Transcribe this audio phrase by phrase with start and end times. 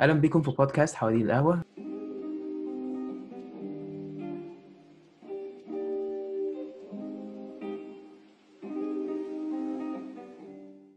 [0.00, 1.62] أهلا بيكم في بودكاست حواديت القهوة.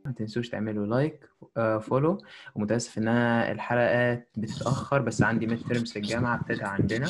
[0.06, 1.30] ما تنسوش تعملوا like
[1.82, 2.18] follow
[2.56, 7.08] ومتاسف ان أنا الحلقات بتتأخر بس عندي midterms في الجامعة ابتدى عندنا.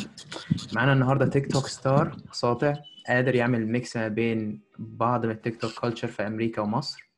[0.73, 2.73] معانا النهارده تيك توك star ساطع
[3.07, 7.08] قادر يعمل mix ما بين بعض من التيك توك culture في أمريكا ومصر.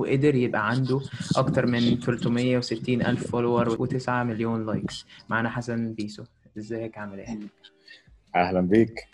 [0.00, 1.00] وقدر يبقى عنده
[1.36, 6.24] أكتر من 360 ألف follower و9 مليون likes معانا حسن بيسو.
[6.58, 7.38] إزيك؟ عامل إيه؟
[8.36, 9.04] أهلا بيك.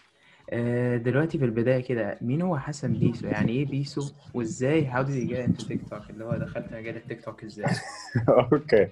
[0.51, 5.31] آه، دلوقتي في البداية كده مين هو حسن بيسو؟ يعني إيه بيسو؟ وإزاي؟ Did you
[5.33, 7.67] get into تيك توك اللي هو دخلت مجال التيك توك إزاي؟
[8.53, 8.89] okay.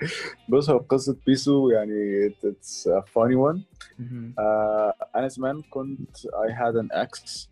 [0.49, 3.59] بص هو قصة بيسو يعني it's one.
[3.99, 4.35] مهم.
[4.39, 6.17] آه، أنا زمان كنت
[6.59, 7.49] had an ex.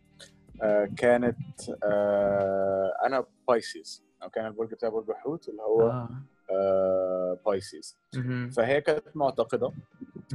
[0.62, 1.36] آه، كانت
[1.84, 6.06] آه، أنا Pisces أو كان البرج بتاعي برج حوت اللي هو
[6.50, 8.50] آه Pisces مهم.
[8.50, 9.72] فهي كانت معتقدة.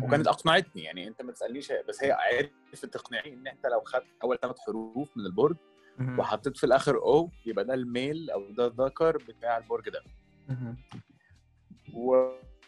[0.01, 4.38] وكانت أقنعتني يعني أنت ما تسألنيش بس هي عرفت تقنعني إن أنت لو خدت أول
[4.39, 5.55] ثلاث حروف من البرج.
[6.19, 10.01] وحطيت في الآخر O يبقى ده ال male أو ده الذكر بتاع البرج ده.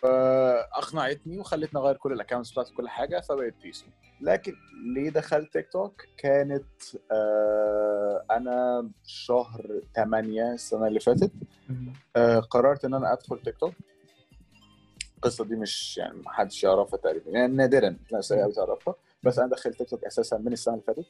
[0.04, 3.86] واقنعتني وخلتني أغير كل ال accounts بتاعتي كل حاجة فبقيت بيسو
[4.22, 4.54] لكن
[4.95, 6.66] ليه دخلت تيك توك كانت
[7.11, 7.89] آه
[8.31, 11.31] أنا شهر 8 السنة اللي فاتت.
[12.16, 13.73] آه قررت إن أنا أدخل تيك توك.
[15.16, 18.95] القصة دي مش يعني محدش يعرفها تقريبا يعني نادرا ناس قوي تعرفها.
[19.23, 21.06] بس أنا دخلت تيك توك أساسا من السنة اللي فاتت.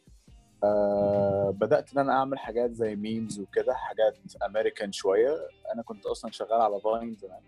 [0.63, 5.38] آه بدأت إن أنا أعمل حاجات زي memes وكده حاجات امريكان شوية.
[5.73, 7.41] أنا كنت أصلا شغال على Vine زمان.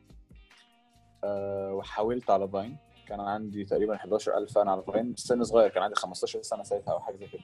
[1.23, 5.95] آه وحاولت على Vine كان عندي تقريبا 11000 fan على Vine سن صغير كان عندي
[5.95, 7.41] 15 سنة ساعتها أو حاجة زي كده.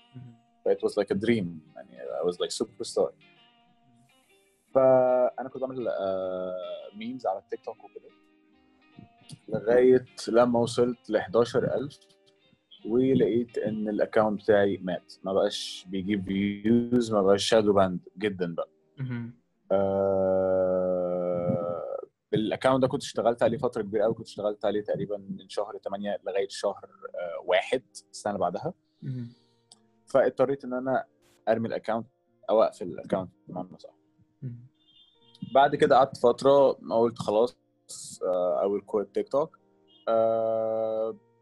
[0.73, 1.45] It was like a dream.
[1.75, 3.11] يعني I was like superstar
[4.75, 5.87] فانا كنت بعمل
[6.93, 8.07] memes على التيك توك وكده.
[9.47, 11.99] لغاية لما وصلت ل 11000
[12.85, 15.13] ولقيت إن ال account بتاعي مات.
[15.23, 18.69] ما بقاش بيجيب views ما بقاش shadow banned جدا بقى.
[20.67, 21.97] آه،
[22.33, 25.77] ال account ده كنت اشتغلت عليه فترة كبيرة قوي كنت اشتغلت عليه تقريبا من شهر
[25.77, 27.81] 8 لغاية شهر آه، واحد
[28.11, 28.73] السنة اللي بعدها.
[30.07, 31.05] فاضطريت إن أنا
[31.49, 32.08] أرمي ال account
[32.49, 33.95] أو أقفل ال account بمعنى صح.
[35.53, 37.57] بعد كده قعدت فترة قلت خلاص
[38.61, 39.59] I'll quit تيك توك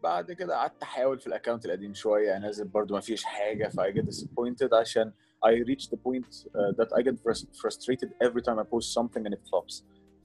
[0.03, 3.79] بعد كده قعدت أحاول في ال account القديم شوية أنزل برضو ما فيش حاجة ف
[3.79, 5.13] I get disappointed عشان
[5.45, 9.25] I reached the point uh, that I get frus- frustrated every time I post something
[9.25, 9.83] and it flops.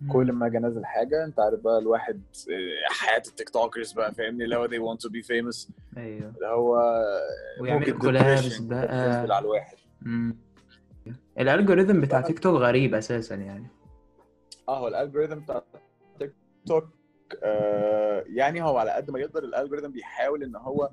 [0.08, 4.44] كل ما أجي أنزل حاجة أنت عارف بقى الواحد آه، حياة ال TikTokers بقى فاهمني؟
[4.44, 5.70] اللي هو they want to be famous.
[5.96, 6.32] أيوه.
[6.36, 6.76] اللي هو
[7.60, 9.20] ويعملوا ممكن collabs بقى.
[9.20, 9.76] على الواحد.
[11.40, 13.66] ال algorithm بتاع تيك توك غريب أساسا يعني.
[14.68, 15.62] آه هو ال algorithm بتاع
[16.18, 16.32] تيك
[16.66, 16.88] توك
[17.42, 20.90] آه يعني هو على قد ما يقدر ال algorithm بيحاول إن هو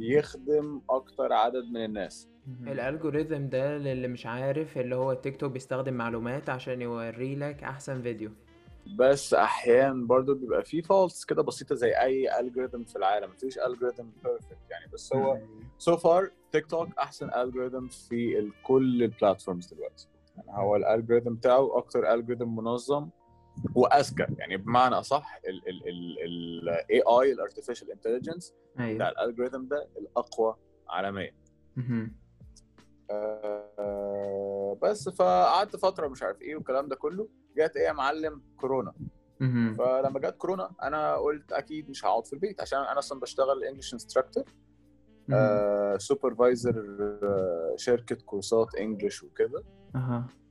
[0.00, 2.28] يخدم أكتر عدد من الناس.
[2.46, 7.64] ال algorithm ده للي مش عارف اللي هو تيك توك بيستخدم معلومات عشان يوري لك
[7.64, 8.30] أحسن فيديو.
[8.98, 13.30] بس أحيانا برضو بيبقى فيه flaws كده بسيطة زي أي algorithm في العالم.
[13.30, 14.86] مفيش algorithm perfect يعني.
[14.92, 15.38] بس هو
[15.78, 20.08] so far تيك توك أحسن algorithm في كل ال platforms دلوقتي.
[20.36, 23.08] يعني هو ال algorithm بتاعه أكتر algorithm منظم
[23.74, 24.26] وأذكى.
[24.38, 30.56] يعني بمعنى أصح ال AI ال artificial intelligence بتاع ال algorithm ده الأقوى
[30.88, 31.34] عالميا.
[34.82, 37.28] بس فقعدت فترة مش عارف إيه والكلام ده كله.
[37.56, 38.92] جت إيه يا معلم؟ كورونا.
[39.74, 43.92] فلما جت كورونا أنا قلت أكيد مش هقعد في البيت عشان أنا أصلا بشتغل English
[43.94, 44.44] instructor.
[45.98, 46.84] supervisor
[47.76, 49.62] شركة كورسات English وكده.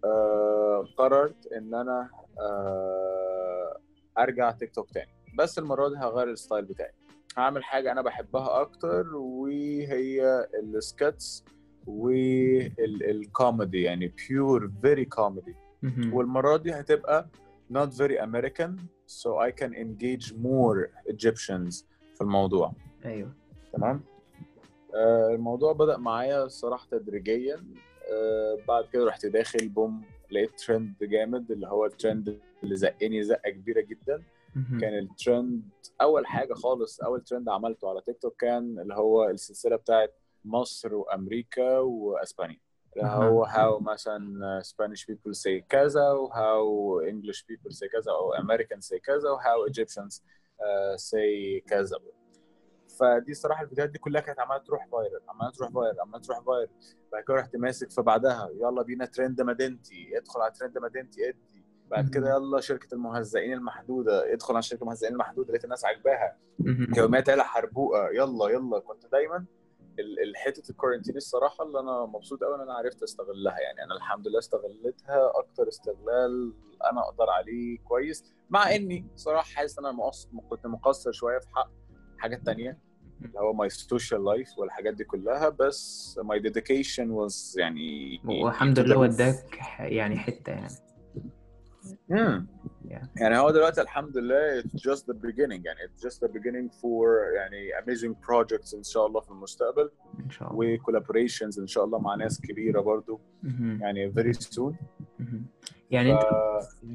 [0.05, 3.77] آه، قررت ان أنا آه،
[4.17, 5.11] ارجع تيك توك تاني.
[5.37, 6.91] بس المرة دي هغير ال style بتاعي.
[7.37, 11.45] هعمل حاجة أنا بحبها أكتر وهي ال sketches
[11.87, 15.55] وال comedy يعني pure very comedy.
[16.11, 17.27] والمرة دي هتبقى
[17.73, 18.71] not very American
[19.07, 21.83] so I can engage more Egyptians
[22.15, 22.73] في الموضوع.
[23.05, 23.33] أيوه.
[23.73, 24.01] تمام؟
[24.95, 27.55] آه الموضوع بدأ معايا الصراحة تدريجيا.
[28.13, 33.49] آه بعد كده رحت داخل boom لقيت ترند جامد اللي هو الترند اللي زقني زقة
[33.49, 34.23] كبيرة جدا.
[34.81, 35.61] كان الترند
[36.01, 40.13] أول حاجة خالص أول ترند عملته على تيك توك كان اللي هو السلسلة بتاعت
[40.45, 40.95] مصر
[42.95, 43.23] اللي أها.
[43.29, 48.87] هو how مثلا Spanish people say كذا و how English people say كذا أو Americans
[48.87, 50.13] say كذا و how Egyptians
[50.59, 51.97] uh, say كذا
[52.99, 56.69] فدي الصراحه الفيديوهات دي كلها كانت عمالة تروح viral عمالة تروح viral عمالة تروح viral
[57.11, 62.09] بعد كده رحت ماسك فبعدها يلا بينا ترند مدينتي ادخل على ترند مدينتي ادي بعد
[62.09, 62.29] كده.
[62.29, 66.37] يلا شركة المهزئين المحدودة ادخل على شركة المهزئين المحدودة لقيت الناس عاجباها.
[66.97, 69.45] يوميات عيله حربوقة يلا يلا كنت دايما
[69.99, 73.59] ال- ال- حتة ال quarantine الصراحة اللي أنا مبسوط قوي إن أنا عرفت أستغلها.
[73.59, 76.53] يعني أنا الحمد لله استغلتها أكتر استغلال
[76.91, 80.29] أنا أقدر عليه كويس مع إني صراحة حاسس إن أنا مقص...
[80.49, 81.69] كنت مقصر شوية في حق
[82.17, 82.79] حاجات تانية
[83.25, 88.97] اللي هو my social life والحاجات دي كلها بس my dedication was يعني والحمد لله
[88.97, 90.67] وداك يعني حتة يعني.
[92.11, 92.47] امم
[92.85, 93.07] Yeah.
[93.21, 97.35] يعني هو دلوقتي الحمد لله it's just the beginning يعني it's just the beginning for
[97.35, 99.89] يعني amazing projects إن شاء الله في المستقبل
[100.25, 103.79] إن شاء الله و collaborations إن شاء الله مع ناس كبيرة برضو مهم.
[103.81, 104.73] يعني very soon
[105.19, 105.45] مهم.
[105.91, 106.21] يعني أنت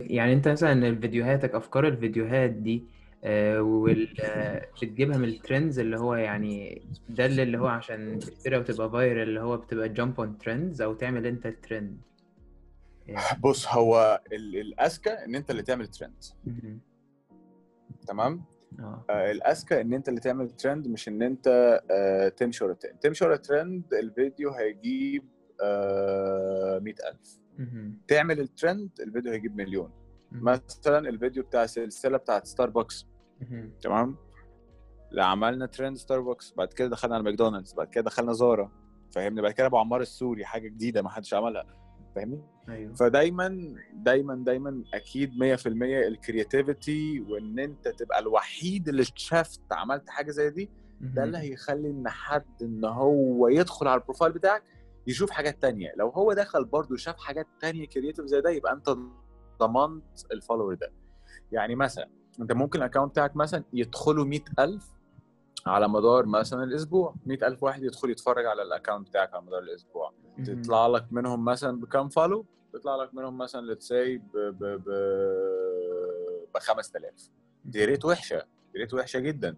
[0.01, 2.85] يعني أنت مثلا فيديوهاتك أفكار الفيديوهات دي
[3.25, 8.57] آه، وال آه، بتجيبها من ال trends اللي هو يعني ده اللي هو عشان تشتري
[8.57, 12.01] وتبقى viral اللي هو بتبقى jump on trends أو تعمل أنت الترند.
[13.41, 16.25] بص هو ال- الأذكى إن أنت اللي تعمل ترند.
[18.07, 18.45] تمام؟
[18.81, 19.05] آه.
[19.11, 21.47] آه، الأذكى إن أنت اللي تعمل ترند مش إن أنت
[21.91, 25.25] آه، تمشي ورا الترند تمشي ورا الترند الفيديو هيجيب
[25.63, 27.99] آه، 100000 مهم.
[28.09, 29.91] تعمل الترند الفيديو هيجيب مليون.
[30.33, 33.07] مثلا الفيديو بتاع السلسله بتاعت ستاربكس.
[33.83, 34.17] تمام؟
[35.19, 38.73] عملنا ترند ستاربكس بعد كده دخلنا على ماكدونالدز بعد كده دخلنا زارا
[39.11, 41.67] فاهمني؟ بعد كده أبو عمار السوري حاجة جديدة ما حدش عملها.
[42.17, 42.95] فاهمني؟ أيوه.
[42.95, 45.67] فدايما دايما دايما أكيد 100%
[46.07, 50.71] ال creativity وإن أنت تبقى الوحيد اللي شفت عملت حاجة زي دي
[51.01, 54.63] ده اللي هيخلي إن حد إن هو يدخل على ال profile بتاعك
[55.07, 55.93] يشوف حاجات تانية.
[55.97, 58.97] لو هو دخل برضه شاف حاجات تانية creative زي ده يبقى أنت
[59.61, 60.93] ضمنت ال follower ده.
[61.53, 62.09] يعني مثلا
[62.41, 64.89] أنت ممكن ال account بتاعك مثلا يدخلوا 100000
[65.67, 67.15] على مدار مثلا الأسبوع.
[67.27, 70.13] 100000 واحد يدخل يتفرج على ال account بتاعك على مدار الأسبوع.
[70.45, 74.91] تطلع لك منهم مثلا بكام follow تطلع لك منهم مثلا let's ب ب ب
[76.55, 77.31] ب 5000
[77.65, 78.45] دي rate وحشة.
[78.73, 79.57] دي rate وحشة جدا.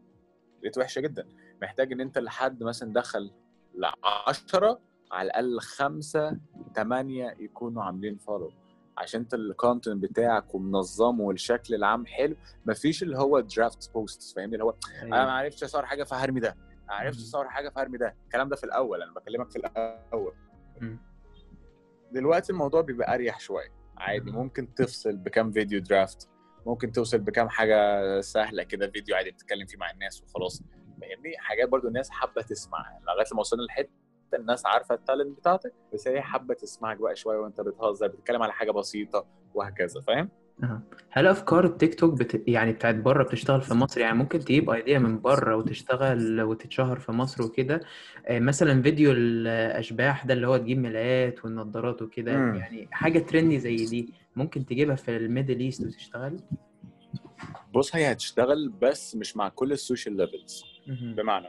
[0.65, 1.27] rate وحشة جدا.
[1.63, 3.31] محتاج إن أنت لحد مثلا دخل
[3.75, 3.87] ل
[4.27, 4.81] 10
[5.13, 6.39] على الأقل خمسة
[6.77, 8.53] ثمانيه يكونوا عاملين follow
[8.99, 12.37] عشان أنت ال content بتاعك ومنظمه والشكل العام حلو
[12.67, 16.57] مفيش اللي هو draft post فاهمني؟ اللي هو أنا ما عرفتش أصور حاجة فهرمي ده.
[16.89, 17.23] ما عرفتش.
[17.23, 18.17] أصور حاجة فهرمي ده.
[18.25, 19.03] الكلام ده في الأول.
[19.03, 20.33] أنا بكلمك في الأول.
[22.13, 23.73] دلوقتي الموضوع بيبقى أريح شوية.
[23.99, 24.37] عادي مم.
[24.39, 26.29] ممكن تفصل بكام فيديو draft
[26.67, 30.63] ممكن توصل بكام حاجة سهلة كده فيديو عادي بتتكلم فيه مع الناس وخلاص.
[31.01, 33.01] فاهمني؟ حاجات برضو الناس حابة تسمعها.
[33.03, 33.91] لغاية لما وصلنا لحتة
[34.35, 38.53] الناس عارفة ال talent بتاعتك بس هي حابة تسمعك بقى شوية وأنت بتهزر بتتكلم على
[38.53, 40.31] حاجة بسيطة وهكذا فاهم؟
[41.11, 42.43] هل أفكار التيك توك بت...
[42.49, 47.13] يعني بتاعت بره بتشتغل في مصر؟ يعني ممكن تجيب idea من بره وتشتغل وتتشهر في
[47.13, 47.81] مصر وكده.
[48.27, 52.33] آه، مثلا فيديو الأشباح ده اللي هو تجيب ملايات والنضارات وكده.
[52.33, 56.41] يعني حاجة trendy زي دي ممكن تجيبها في ال Middle East وتشتغل؟
[57.75, 60.65] بص هي هتشتغل بس مش مع كل ال social levels.
[60.89, 61.49] بمعنى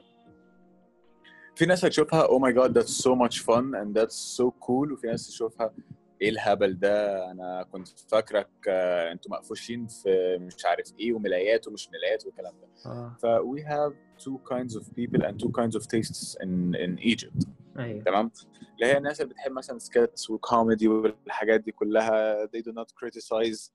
[1.56, 5.07] في ناس هتشوفها oh my God that's so much fun and that's so cool وفي
[5.07, 5.74] ناس تشوفها
[6.23, 11.89] إيه الهبل ده؟ أنا كنت فاكرك آه، أنتوا مقفوشين في مش عارف إيه وملايات ومش
[11.89, 12.67] ملايات والكلام ده.
[12.85, 13.17] آه.
[13.21, 17.47] ف we have two kinds of people and two kinds of tastes in in Egypt.
[17.79, 18.03] أيوه.
[18.03, 18.31] تمام؟
[18.75, 22.87] اللي هي الناس اللي بتحب مثلا sketches و comedy والحاجات دي كلها they do not
[23.03, 23.69] criticize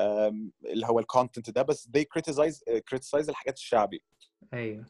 [0.00, 4.02] um, اللي هو ال content ده بس they criticize uh, criticize الحاجات الشعبي.
[4.54, 4.86] أيوه.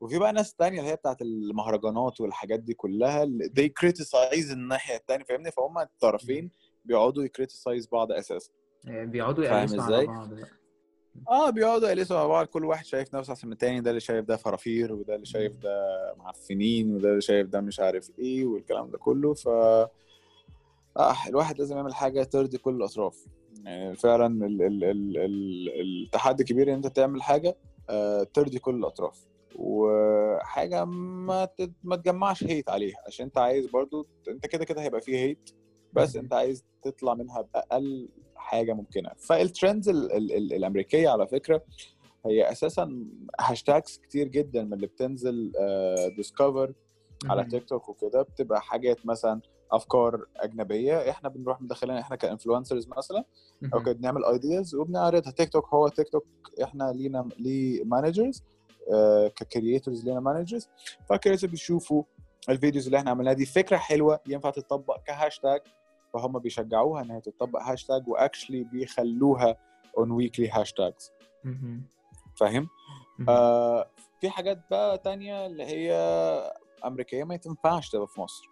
[0.00, 5.24] وفي بقى ناس تانية اللي هي بتاعت المهرجانات والحاجات دي كلها they criticize الناحية التانية
[5.24, 6.50] فاهمني؟ فهم الطرفين
[6.84, 8.50] بيقعدوا ي criticize بعض أساسا.
[8.88, 10.28] آه، بيقعدوا يقلسوا على؟ بعض.
[11.28, 14.24] آه بيقعدوا يقلسوا مع بعض كل واحد شايف نفسه أحسن من التاني ده اللي شايف
[14.24, 15.70] ده فرافير وده اللي شايف ده
[16.18, 19.34] معفنين وده اللي شايف ده مش عارف إيه والكلام ده كله.
[19.34, 23.24] ف آه الواحد لازم يعمل حاجة ترضي كل الأطراف.
[23.64, 27.56] يعني فعلا ال ال ال ال التحدي كبير إن أنت تعمل حاجة
[27.90, 29.27] آه ترضي كل الأطراف.
[29.58, 31.48] وحاجة ما
[31.84, 35.50] ما تجمعش hate عليها عشان أنت عايز برضو أنت كده كده هيبقى فيه hate
[35.92, 36.16] بس.
[36.16, 41.62] أنت عايز تطلع منها بأقل حاجة ممكنة فال trends ال ال ال الأمريكية على فكرة
[42.26, 43.04] هي أساسا
[43.40, 45.52] hashtags كتير جدا من اللي بتنزل
[46.16, 46.72] discover
[47.24, 47.50] على مهم.
[47.50, 49.40] تيك توك وكده بتبقى حاجات مثلا
[49.72, 53.24] أفكار أجنبية إحنا بنروح مدخلين إحنا ك influencers مثلا
[53.74, 53.82] أو.
[53.82, 56.26] كده بنعمل ideas وبنعرضها تيك توك هو تيك توك
[56.62, 58.42] إحنا لينا ليه managers
[59.36, 60.68] ك creators لينا managers
[61.08, 62.02] فال creators بيشوفوا
[62.48, 63.46] ال videos اللي إحنا عملناها دي.
[63.46, 65.60] فكرة حلوة ينفع تتطبق كهاشتاج
[66.14, 69.56] فهم بيشجعوها ان هي تتطبق hashtag و actually بيخلوها
[69.98, 71.12] on weekly hashtags.
[72.36, 72.68] فاهم؟
[73.28, 73.90] آه
[74.20, 75.92] في حاجات بقى تانية اللي هي
[76.84, 78.44] أمريكية ما تنفعش تبقى في مصر.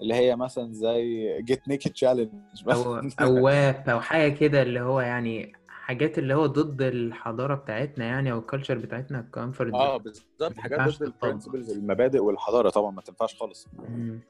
[0.00, 2.30] اللي هي مثلا زي get naked challenge
[2.72, 5.52] أو أو WAP أو حاجة كده اللي هو يعني
[5.88, 10.58] حاجات اللي هو ضد الحضارة بتاعتنا يعني أو ال culture بتاعتنا ك comfort آه بالظبط
[10.58, 11.02] حاجات ضد.
[11.02, 14.20] ال principles المبادئ والحضارة طبعا ما تنفعش خالص مم.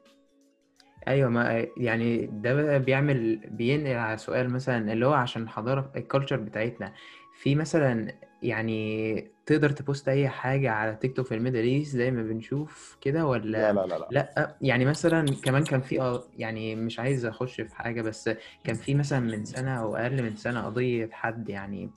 [1.07, 6.37] أيوه ما يعني ده بيعمل بينقل على سؤال مثلا اللي هو عشان الحضارة ال culture
[6.37, 6.93] بتاعتنا
[7.41, 11.95] في مثلا يعني تقدر ت post أي حاجة على تيك توك في ال Middle East
[11.95, 16.01] زي ما بنشوف كده ولا لا لا لا لا لأ يعني مثلا كمان كان في
[16.01, 18.29] آه يعني مش عايز أخش في حاجة بس
[18.63, 21.89] كان في مثلا من سنة أو أقل من سنة قضية حد يعني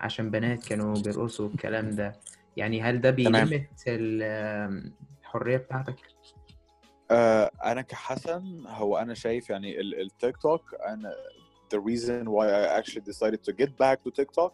[0.00, 2.16] عشان بنات كانوا بيرقصوا الكلام ده
[2.56, 3.10] يعني هل ده.
[3.10, 5.94] بي limit ال- الحرية بتاعتك؟
[7.10, 11.14] آه، أنا كحسن هو أنا شايف يعني ال- التيك توك أنا
[11.74, 14.50] the reason why I actually decided to get back to TikTok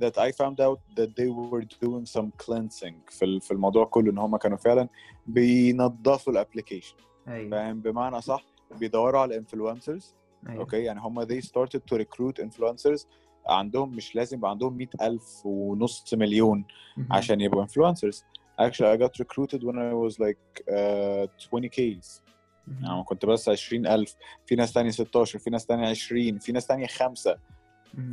[0.00, 4.18] that I found out that they were doing some cleansing في في الموضوع كله إن
[4.18, 4.88] هم كانوا فعلا
[5.26, 6.96] بينظفوا ال application
[7.28, 7.50] أيوه.
[7.50, 8.44] فاهم؟ بمعنى صح
[8.80, 10.14] بيدوروا على ال influencers
[10.48, 10.60] أيوه.
[10.60, 13.06] أوكي؟ يعني هم they started to recruit influencers
[13.46, 16.64] عندهم مش لازم يبقى عندهم 100000 ونص مليون.
[17.10, 18.16] عشان يبقوا influencers.
[18.60, 22.20] Actually I got recruited when I was like uh, 20 Ks.
[22.68, 22.84] مهم.
[22.84, 24.14] يعني كنت بس 20000
[24.46, 27.38] في ناس تانية 16 في ناس تانية 20 في ناس تانية 5 مهم.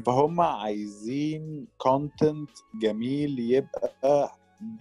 [0.06, 2.50] فهم عايزين content
[2.82, 4.36] جميل يبقى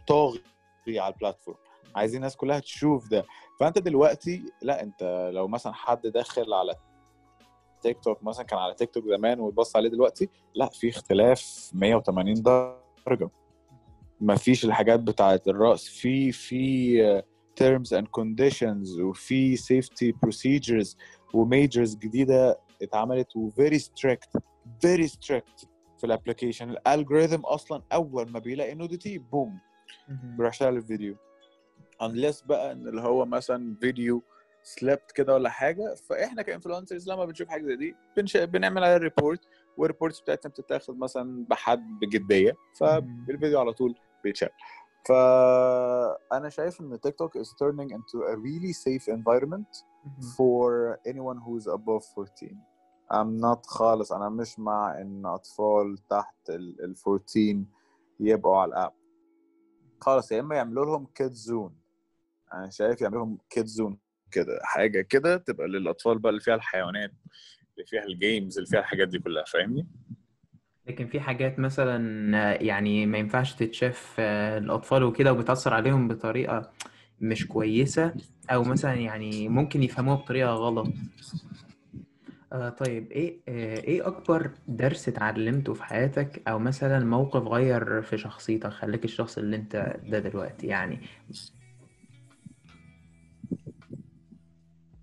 [0.07, 0.41] طاغي
[0.89, 1.57] على ال platform
[1.95, 3.25] عايزين الناس كلها تشوف ده.
[3.61, 6.75] فأنت دلوقتي لا أنت لو مثلا حد داخل على
[7.83, 12.43] تيك توك مثلا كان على تيك توك زمان وتبص عليه دلوقتي لا في اختلاف 180
[12.43, 13.31] درجة.
[14.21, 15.89] ما فيش الحاجات بتاعت الرأس.
[15.89, 17.23] في في
[17.61, 20.97] terms and conditions وفي safety procedures
[21.35, 24.41] و measures جديدة اتعملت و very strict.
[24.87, 25.67] Very strict
[25.99, 29.59] في ال application ال algorithm أصلا أول ما بيلاقي nudity boom.
[30.09, 31.17] بيروح شغال الفيديو.
[32.03, 34.23] unless بقى إن اللي هو مثلا فيديو
[34.63, 38.37] slipped كده ولا حاجة فإحنا ك influencers لما بنشوف حاجة زي دي بنش...
[38.37, 39.41] بنعمل عليها report
[39.77, 44.49] وال reports بتاعتنا بتتاخد مثلا بحد بجدية فالفيديو على طول بيتشال.
[45.09, 49.85] فانا شايف إن تيك توك is turning into a really safe environment
[50.37, 52.57] for anyone who's above 14
[53.13, 54.13] I'm not خالص.
[54.13, 57.65] أنا مش مع إن أطفال تحت ال ال 14
[58.21, 58.93] يبقوا على ال app.
[60.01, 61.75] خالص يا إما يعملوا لهم kid zone
[62.55, 63.99] أنا شايف يعملوا لهم kid zone
[64.31, 64.59] كده.
[64.63, 67.11] حاجة كده تبقى للأطفال بقى اللي فيها الحيوانات
[67.75, 69.87] اللي فيها ال games اللي فيها الحاجات دي كلها فاهمني؟
[70.87, 71.97] لكن في حاجات مثلا
[72.63, 76.71] يعني ما ينفعش تتشاف آه، الأطفال وكده وبتأثر عليهم بطريقة
[77.21, 78.15] مش كويسة
[78.51, 80.87] أو مثلا يعني ممكن يفهموها بطريقة غلط.
[82.53, 88.19] آه طيب إيه آه إيه أكبر درس اتعلمته في حياتك؟ أو مثلا موقف غير في
[88.19, 91.01] شخصيتك خليك الشخص اللي أنت ده دلوقتي يعني.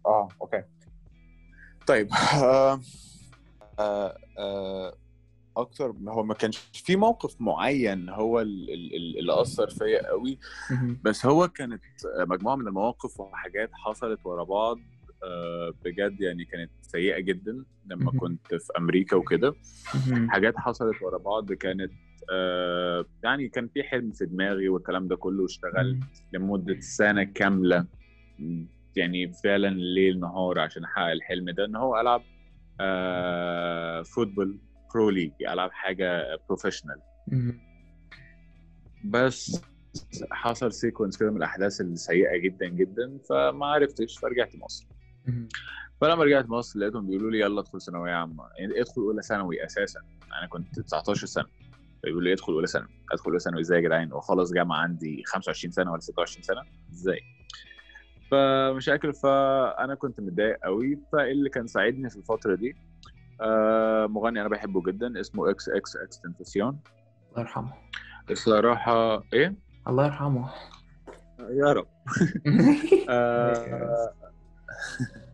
[0.05, 0.63] آه أوكي.
[1.87, 2.09] طيب
[2.43, 2.81] آه
[3.79, 4.93] آه آه
[5.57, 10.39] أكتر هو ما كانش في موقف معين هو ال- ال- ال- اللي أثر فيا قوي.
[11.03, 11.81] بس هو كانت
[12.17, 14.79] مجموعة من المواقف وحاجات حصلت ورا بعض.
[15.85, 18.11] بجد يعني كانت سيئة جدا لما.
[18.11, 19.55] كنت في أمريكا وكده.
[20.29, 21.91] حاجات حصلت ورا بعض كانت
[22.31, 25.97] آه، يعني كان في حلم في دماغي والكلام ده كله واشتغلت
[26.33, 27.85] لمدة سنة كاملة
[28.95, 32.23] يعني فعلا ليل نهار عشان أحقق الحلم ده إن هو ألعب
[32.81, 34.59] آه، football
[34.93, 37.01] pro league ألعب حاجة professional.
[39.05, 39.61] بس
[40.31, 44.87] حصل sequence كده من الأحداث السيئة جدا جدا فما عرفتش فرجعت مصر.
[46.01, 48.49] فلما رجعت مصر لقيتهم بيقولوا لي يلا ادخل ثانوية عامة.
[48.57, 49.99] يعني ادخل أولى ثانوي أساسا.
[50.39, 51.47] أنا كنت 19 سنة.
[52.01, 52.89] فيقولوا لي ادخل أولى ثانوي.
[53.11, 56.63] أدخل أولى ثانوي إزاي يا جدعان؟ واخلص جامعة عندي 25 سنة ولا 26 سنة.
[56.93, 57.21] إزاي؟
[58.31, 62.75] فمشاكل فأنا كنت متضايق قوي فاللي كان ساعدني في الفترة دي
[63.41, 66.79] آه، مغني أنا بحبه جدا اسمه إكس إكس إكس تنفسيون.
[67.31, 67.73] الله يرحمه.
[68.31, 69.55] الصراحة إيه؟
[69.87, 70.49] الله يرحمه.
[71.39, 71.87] يا رب.
[73.09, 74.13] آه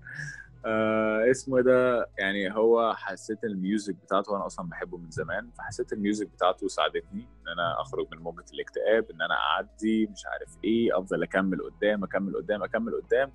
[0.66, 5.94] آه اسمه ده؟ يعني هو حسيت ال music بتاعته أنا أصلا بحبه من زمان فحسيت
[5.94, 10.58] ال music بتاعته ساعدتني إن أنا أخرج من موجة الاكتئاب إن أنا أعدي مش عارف
[10.64, 13.32] إيه أفضل أكمل قدام أكمل قدام أكمل قدام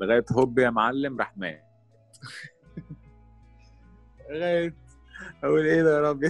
[0.00, 1.64] لغاية هوب يا معلم راح مات.
[4.30, 4.74] لغاية
[5.44, 6.24] أقول إيه ده يا رب؟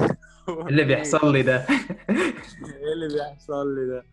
[0.48, 1.66] هو اللي بيحصل لي ده.
[2.10, 4.04] إيه اللي بيحصل لي ده؟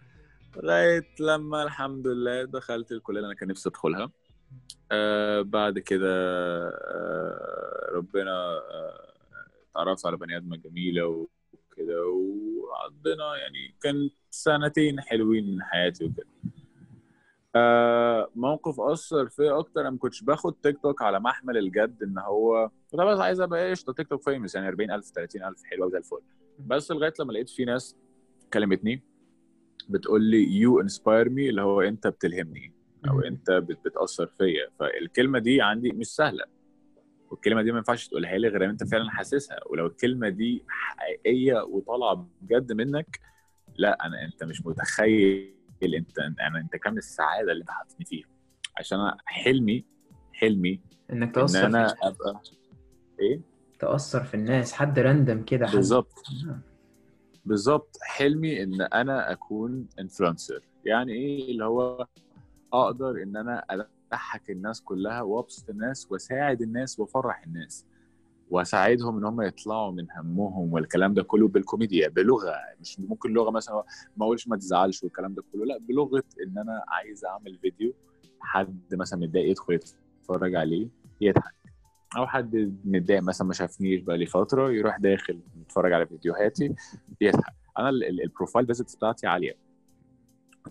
[0.63, 4.11] لغاية لما الحمد لله دخلت الكلية اللي أنا كان نفسي أدخلها.
[4.91, 6.07] آه بعد كده
[6.69, 9.13] آه ربنا آه
[9.71, 16.27] اتعرفت على بني آدمة جميلة وكده وعندنا يعني كان سنتين حلوين من حياتي وكده.
[18.35, 22.69] موقف أثر فيا أكتر أنا ما كنتش باخد تيك توك على محمل الجد إن هو
[22.91, 26.19] كنت بس عايز أبقى قشطه تيك توك famous يعني 40000 30000 حلو قوي زي الفل.
[26.59, 27.95] بس لغاية لما لقيت في ناس
[28.53, 29.03] كلمتني
[29.89, 32.73] بتقول لي you inspire me اللي هو أنت بتلهمني.
[33.09, 33.19] أو.
[33.21, 34.69] أنت بت- بتأثر فيا.
[34.79, 36.45] فالكلمة دي عندي مش سهلة.
[37.31, 39.57] والكلمة دي ما ينفعش تقولها لي غير ان أنت فعلا حاسسها.
[39.69, 43.19] ولو الكلمة دي حقيقية وطالعة بجد منك
[43.77, 48.27] لا أنا أنت مش متخيل أنت أنا أنت كام السعادة اللي انت حاططني فيها.
[48.77, 49.85] عشان أنا حلمي
[50.33, 52.41] حلمي إنك إن تأثر أنا في أبقى
[53.19, 53.41] إيه؟
[53.79, 54.73] تأثر في الناس.
[54.73, 56.13] حد random كده بالظبط.
[56.49, 56.59] آه.
[57.45, 57.97] بالظبط.
[58.01, 62.07] حلمي إن أنا أكون influencer يعني إيه؟ اللي هو
[62.85, 67.85] أقدر إن أنا أضحك الناس كلها وأبسط الناس وأساعد الناس وأفرح الناس
[68.49, 73.83] وأساعدهم إن هم يطلعوا من همهم والكلام ده كله بالكوميديا بلغة مش ممكن لغة مثلا
[74.17, 77.93] ما أقولش ما تزعلش والكلام ده كله لا بلغة إن أنا عايز أعمل فيديو
[78.39, 79.73] حد مثلا متضايق يدخل
[80.21, 80.87] يتفرج عليه
[81.21, 81.53] يضحك
[82.17, 86.75] أو حد متضايق مثلا ما شافنيش بقى لي فترة يروح داخل يتفرج على فيديوهاتي
[87.21, 87.53] يضحك.
[87.79, 89.57] أنا ال- ال- profile visits بتاعتي عالية.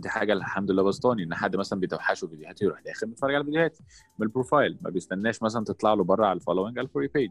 [0.01, 3.85] دي حاجة الحمد لله بسطاني إن حد مثلا بيتوحشه فيديوهاتي يروح داخل يتفرج على فيديوهاتي
[4.19, 7.09] من ال profile ما بيستناش مثلا تطلع له بره على ال following على ال For
[7.09, 7.31] You Page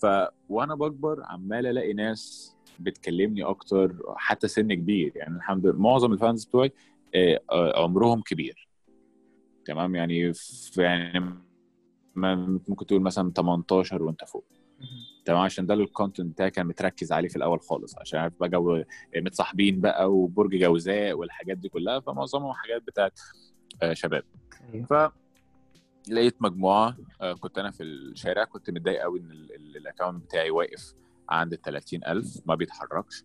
[0.00, 0.06] ف
[0.48, 6.18] وأنا بكبر عمال ألاقي ناس بتكلمني أكتر حتى سن كبير يعني الحمد لله معظم ال
[6.18, 6.72] fans بتوعي
[7.14, 7.40] آه،
[7.82, 8.68] عمرهم كبير.
[9.64, 10.32] تمام؟ يعني
[10.76, 11.20] يعني
[12.16, 14.44] ممكن تقول مثلا 18 وأنت up فوق.
[15.28, 17.98] تمام؟ عشان ده ال content بتاعي كان متركز عليه في الأول خالص.
[17.98, 18.84] عشان عارف بقى جو
[19.16, 23.20] متصاحبين بقى وبرج جوزاء والحاجات دي كلها فمعظمهم حاجات بتاعت
[23.82, 24.22] آه، شباب.
[24.74, 25.12] أيوه.
[26.06, 30.50] فلقيت مجموعة آه، كنت أنا في الشارع كنت متضايق قوي إن ال- ال- account بتاعي
[30.50, 30.94] واقف
[31.28, 33.24] عند ال 30000 ما بيتحركش.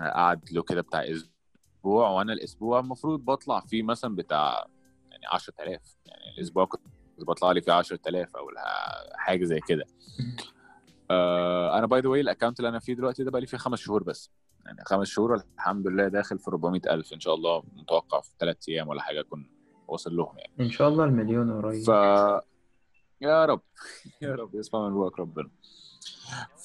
[0.00, 4.66] آه، قعد له كده بتاع أسبوع وأنا الأسبوع المفروض بطلع فيه مثلا بتاع
[5.10, 6.80] يعني 10000 يعني الأسبوع كنت
[7.18, 8.50] بطلع لي فيه 10000 أو
[9.14, 9.84] حاجة زي كده.
[11.12, 13.56] آه، أنا by the way ال account اللي أنا فيه دلوقتي ده بقى لي فيه
[13.56, 14.30] خمس شهور بس.
[14.66, 17.62] يعني خمس شهور الحمد لله داخل في 400000 إن شاء الله.
[17.72, 19.50] متوقع في ثلاث أيام ولا حاجة أكون
[19.88, 20.52] واصل لهم يعني.
[20.60, 21.82] إن شاء الله المليون قريب.
[21.84, 21.88] ف
[23.20, 23.60] يا رب.
[24.22, 24.54] يا رب.
[24.54, 25.50] يسمع من بوك ربنا.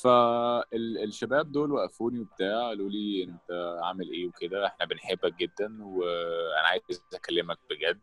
[0.03, 7.03] فالشباب دول وقفوني وبتاع قالوا لي أنت عامل إيه وكده؟ إحنا بنحبك جدا وأنا عايز
[7.13, 7.99] أكلمك بجد.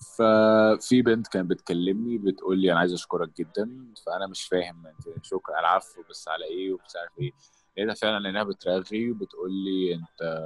[0.00, 5.60] ففي بنت كانت بتكلمني بتقول لي أنا عايز أشكرك جدا فأنا مش فاهم أنت شكرا
[5.60, 7.32] العفو بس على إيه ومش عارف إيه.
[7.76, 10.44] لقيتها فعلا لانها بترغي وبتقول لي أنت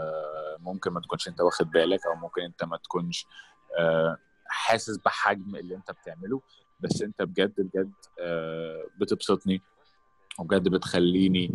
[0.61, 3.27] ممكن ما تكونش أنت واخد بالك أو ممكن أنت ما تكونش
[3.79, 6.41] آه، حاسس بحجم اللي أنت بتعمله
[6.81, 9.63] بس أنت بجد بجد آه، بتبسطني
[10.39, 11.55] وبجد بتخليني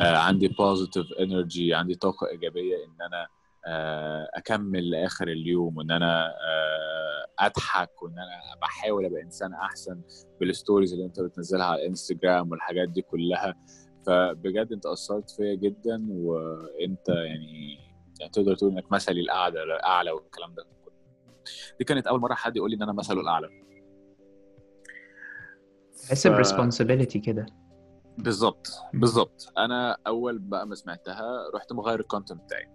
[0.00, 3.28] آه، عندي positive energy عندي طاقة إيجابية إن أنا
[4.34, 10.02] أكمل لآخر اليوم وإن أنا آه، أضحك وإن أنا بحاول أبقى إنسان أحسن
[10.40, 13.54] بال stories اللي أنت بتنزلها على الإنستجرام والحاجات دي كلها.
[14.06, 17.74] فبجد أنت أثرت فيا جدا وأنت يعني
[18.20, 20.94] يعني تقدر تقول إنك مثلي الأعلى الأعلى والكلام ده كله.
[21.78, 23.48] دي كانت أول مرة حد يقول لي إن أنا مثله الأعلى.
[26.02, 27.46] تحس ف- ب responsibility كده.
[28.18, 29.52] بالظبط بالظبط.
[29.58, 32.68] أنا أول بقى ما سمعتها رحت مغير ال content بتاعي.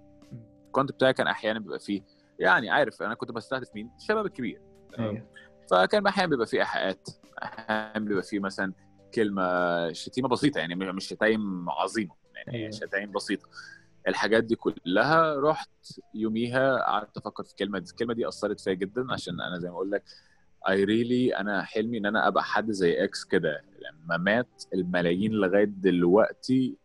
[0.69, 2.01] ال content بتاعي كان أحيانا بيبقى فيه
[2.39, 4.61] يعني عارف أنا كنت بستهدف مين؟ الشباب الكبير.
[4.93, 5.27] تمام؟ أيوه.
[5.71, 7.09] فكان أحيانا بيبقى فيه إيحاءات
[7.43, 8.73] أحيانا بيبقى فيه مثلا
[9.13, 9.43] كلمة
[9.93, 12.71] شتيمة بسيطة يعني مش شتايم عظيمة يعني أيوة.
[12.71, 13.47] شتايم بسيطة.
[14.07, 15.69] الحاجات دي كلها رحت
[16.13, 19.75] يوميها قعدت أفكر في الكلمة دي الكلمة دي أثرت فيا جدا عشان أنا زي ما
[19.75, 20.03] أقول لك
[20.69, 23.61] I really أنا حلمي إن أنا أبقى حد زي إكس كده.
[23.81, 26.77] لما مات الملايين لغاية دلوقتي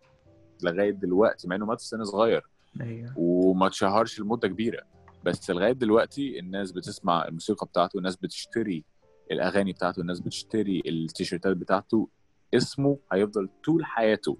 [0.63, 2.47] لغاية دلوقتي مع إنه مات في سن صغير.
[2.81, 3.13] أيوه.
[3.17, 4.83] وما اتشهرش لمدة كبيرة.
[5.25, 8.85] بس لغاية دلوقتي الناس بتسمع الموسيقى بتاعته الناس بتشتري
[9.31, 12.09] الأغاني بتاعته الناس بتشتري التيشيرتات بتاعته.
[12.55, 14.39] اسمه هيفضل طول حياته.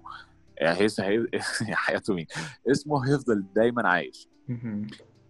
[0.57, 1.27] يعني هي
[1.85, 2.27] حياته مين؟
[2.71, 4.27] اسمه هيفضل دايما عايش.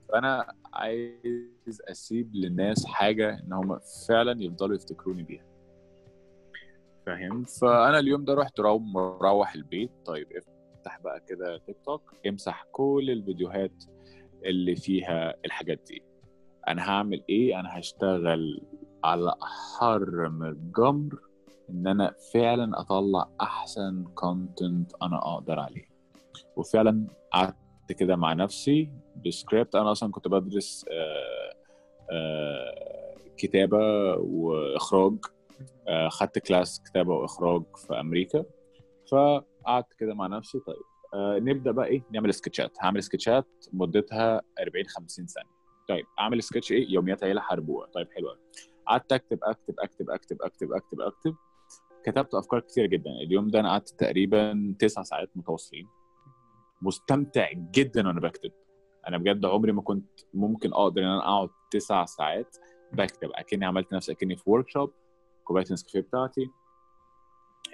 [0.09, 5.43] فأنا عايز أسيب للناس حاجة إن هم فعلا يفضلوا يفتكروني بيها.
[7.05, 9.91] فاهم؟ فأنا اليوم ده رحت رو- مروح البيت.
[10.05, 10.27] طيب
[10.85, 13.83] افتح بقى كده تيك توك امسح كل الفيديوهات
[14.45, 16.03] اللي فيها الحاجات دي.
[16.67, 18.61] أنا هعمل إيه؟ أنا هشتغل
[19.03, 19.33] على
[19.79, 21.19] حر من الجمر
[21.69, 25.85] إن أنا فعلا أطلع أحسن content أنا أقدر عليه.
[26.55, 28.89] وفعلا قعدت كده مع نفسي
[29.25, 29.75] بسكريبت.
[29.75, 31.53] أنا أصلا كنت بدرس آه،
[32.11, 35.13] آه، كتابة وإخراج
[35.87, 38.45] آه، خدت class كتابة وإخراج في أمريكا.
[39.65, 40.75] فقعدت كده مع نفسي طيب
[41.13, 42.77] آه، نبدأ بقى إيه؟ نعمل sketchات.
[42.81, 45.49] هعمل sketchات مدتها 40 50 ثانية.
[45.87, 48.39] طيب أعمل سكتش إيه؟ يوميات عيلة حربوها طيب حلو قوي
[48.87, 51.35] قعدت أكتب أكتب أكتب أكتب أكتب أكتب أكتب.
[52.03, 53.09] كتبت أفكار كتير جدا.
[53.11, 55.87] اليوم ده أنا قعدت تقريبا تسع ساعات متواصلين.
[56.81, 58.51] مستمتع جدا وأنا بكتب.
[59.07, 62.57] أنا بجد عمري ما كنت ممكن أقدر إن أنا أقعد تسع ساعات
[62.93, 63.29] بكتب.
[63.33, 64.93] أكني عملت نفسي أكني في ورك شوب
[65.43, 66.49] كوباية النسكافيه بتاعتي.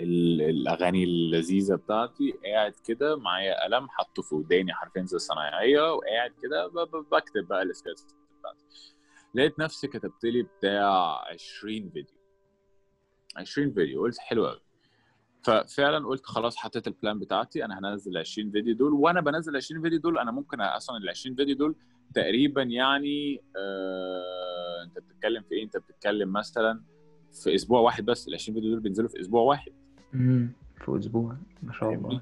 [0.03, 6.67] الأغاني اللذيذة بتاعتي قاعد كده معايا قلم حاطه في وداني حرفيا زي الصنايعية وقاعد كده
[7.11, 8.01] بكتب بقى السكتش
[8.39, 8.63] بتاعتي.
[9.35, 12.15] لقيت نفسي كتبت لي بتاع 20 فيديو.
[13.37, 14.61] 20 فيديو قلت حلو قوي
[15.43, 19.81] ففعلا قلت خلاص حطيت ال plan بتاعتي أنا هنزل 20 فيديو دول وأنا بنزل 20
[19.81, 21.75] فيديو دول أنا ممكن أصلا ال 20 فيديو دول
[22.15, 26.83] تقريبا يعني آه أنت بتتكلم في إيه؟ أنت بتتكلم مثلا
[27.43, 29.71] في أسبوع واحد بس ال 20 فيديو دول بينزلوا في أسبوع واحد.
[30.13, 30.52] امم
[30.86, 32.21] في أسبوع ما شاء الله؟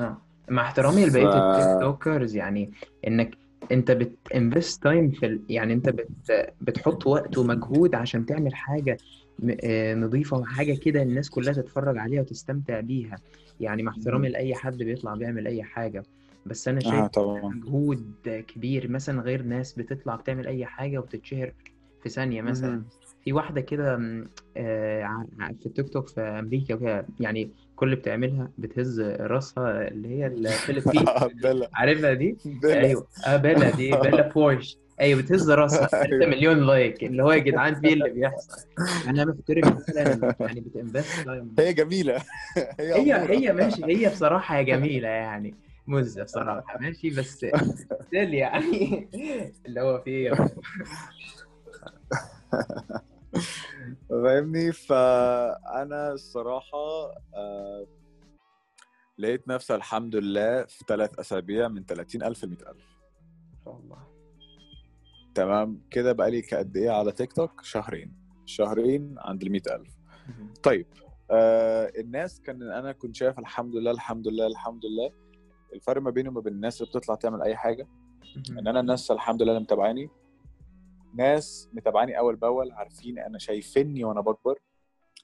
[0.00, 0.16] آه.
[0.48, 2.70] مع احترامي لبقية ف- TikTokers يعني
[3.06, 3.34] إنك
[3.72, 5.40] أنت بت invest time في ال...
[5.48, 6.08] يعني أنت بت...
[6.60, 8.96] بتحط وقت ومجهود عشان تعمل حاجة
[9.38, 13.16] م- آه، نظيفة وحاجة كده الناس كلها تتفرج عليها وتستمتع بيها.
[13.60, 16.02] يعني مع احترامي لأي حد بيطلع بيعمل أي حاجة.
[16.46, 17.42] بس أنا آه شايف طبعا.
[17.54, 18.12] مجهود
[18.48, 21.52] كبير مثلا غير ناس بتطلع بتعمل أي حاجة وتتشهر
[22.02, 22.82] في ثانية مثلا.
[23.24, 23.94] في واحدة كده
[24.56, 25.26] آه،
[25.60, 31.04] في التيك توك في أمريكا وكده يعني كل اللي بتعملها بتهز راسها اللي هي الفلبين
[31.42, 35.86] بيلا عارفها دي؟ بيلا آه بيلا دي بيلا بورش أيوه بتهز راسها.
[35.86, 36.26] 3 أيوه.
[36.26, 37.04] مليون لايك.
[37.04, 38.66] اللي هو يا جدعان في إيه اللي بيحصل؟
[39.08, 41.28] أنا بحترم فعلا يعني بت invest
[41.58, 42.22] هي جميلة.
[42.80, 43.84] هي هي ماشي.
[43.84, 45.54] هي بصراحة هي جميلة يعني.
[45.86, 46.78] مزة بصراحة.
[46.80, 47.46] ماشي بس
[48.06, 49.08] still يعني.
[49.66, 50.30] اللي هو في؟
[54.10, 57.86] فاهمني؟ فأنا الصراحة آه،
[59.18, 63.98] لقيت نفسي الحمد لله في ثلاث أسابيع من 30000 ل 100000 ما شاء الله.
[65.34, 68.20] تمام؟ كده بقالي قد إيه على تيك توك؟ شهرين.
[68.46, 69.88] شهرين عند ال 100000
[70.62, 70.86] طيب
[71.30, 75.10] آه الناس كان أنا كنت شايف الحمد لله الحمد لله الحمد لله.
[75.74, 77.88] الفرق ما بيني وما بين الناس اللي بتطلع تعمل أي حاجة.
[78.50, 80.10] إن أنا الناس الحمد لله اللي متابعاني.
[81.14, 84.58] ناس متابعاني أول بأول عارفين أنا شايفيني وأنا بكبر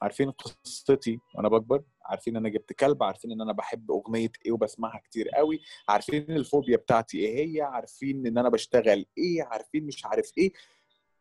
[0.02, 4.98] عارفين قصتي وأنا بكبر عارفين أنا جبت كلب عارفين إن أنا بحب أغنية إيه وبسمعها
[4.98, 10.32] كتير قوي عارفين الفوبيا بتاعتي إيه هي عارفين إن أنا بشتغل إيه عارفين مش عارف
[10.38, 10.52] إيه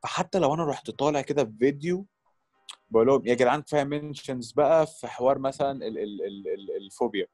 [0.04, 2.06] فحتى لو أنا رحت طالع كده في فيديو
[2.90, 7.28] بقول لهم يا جدعان كفاية منشنز بقى في حوار مثلا ال ال ال ال الفوبيا.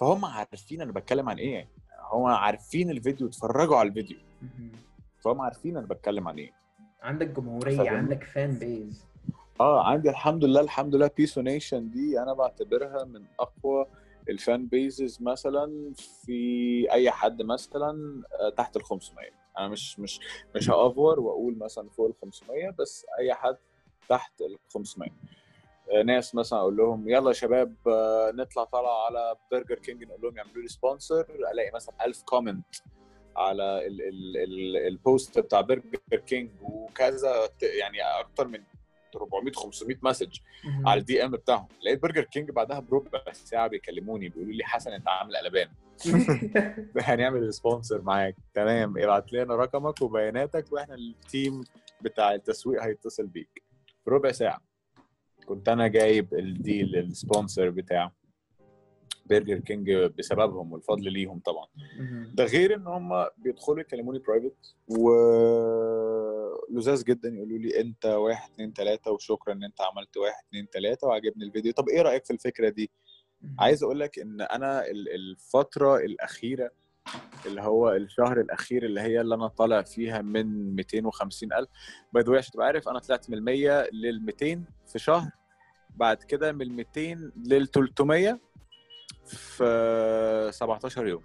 [0.00, 1.68] فهم عارفين أنا بتكلم عن إيه
[2.12, 4.18] هم عارفين الفيديو اتفرجوا على الفيديو.
[5.24, 6.52] فهم عارفين أنا بتكلم عن إيه.
[7.02, 9.04] عندك جمهورية فاهمني؟ عندك فان بيز
[9.60, 13.86] آه عندي الحمد لله الحمد لله بيسو nation دي أنا بعتبرها من أقوى
[14.28, 20.20] ال fan bases مثلا في أي حد مثلا آه، تحت ال 500 أنا مش مش
[20.56, 23.56] مش ها over وأقول مثلا فوق ال 500 بس أي حد
[24.08, 25.10] تحت ال 500
[25.92, 30.20] آه، ناس مثلا أقول لهم يلا يا شباب آه، نطلع طالعه على برجر كينج نقول
[30.22, 32.66] لهم يعملوا لي sponsor ألاقي مثلا 1000 comment
[33.36, 38.62] على ال ال ال post بتاع برجر كينج وكذا يعني أكتر من
[39.16, 40.38] 400 500 message
[40.86, 41.68] على ال DM بتاعهم.
[41.84, 45.68] لقيت برجر كينج بعدها بربع ساعه بيكلموني بيقولوا لي حسن أنت عامل قلبان.
[47.00, 48.36] هنعمل sponsor معاك.
[48.54, 48.98] تمام.
[48.98, 51.64] ابعت لنا رقمك وبياناتك وإحنا ال team
[52.00, 53.62] بتاع التسويق هيتصل بيك.
[54.08, 54.60] ربع ساعة
[55.46, 58.12] كنت أنا جايب ال deal ال sponsor بتاع
[59.32, 61.66] برجر كينج بسببهم والفضل ليهم طبعا.
[62.34, 64.74] ده غير إن هم بيدخلوا يكلموني private
[66.68, 71.06] ولذاذ جدا يقولوا لي أنت واحد اتنين تلاتة وشكرا إن أنت عملت واحد اتنين تلاتة
[71.06, 71.72] وعجبني الفيديو.
[71.72, 72.90] طب إيه رأيك في الفكرة دي؟
[73.58, 76.70] عايز أقول لك إن أنا ال- الفترة الأخيرة
[77.46, 81.68] اللي هو الشهر الأخير اللي هي اللي أنا طالع فيها من 250 ألف
[82.12, 85.30] by the عشان تبقى عارف أنا طلعت من ال 100 لل 200 في شهر
[85.96, 88.40] بعد كده من ال 200 لل 300
[89.26, 91.22] في 17 يوم.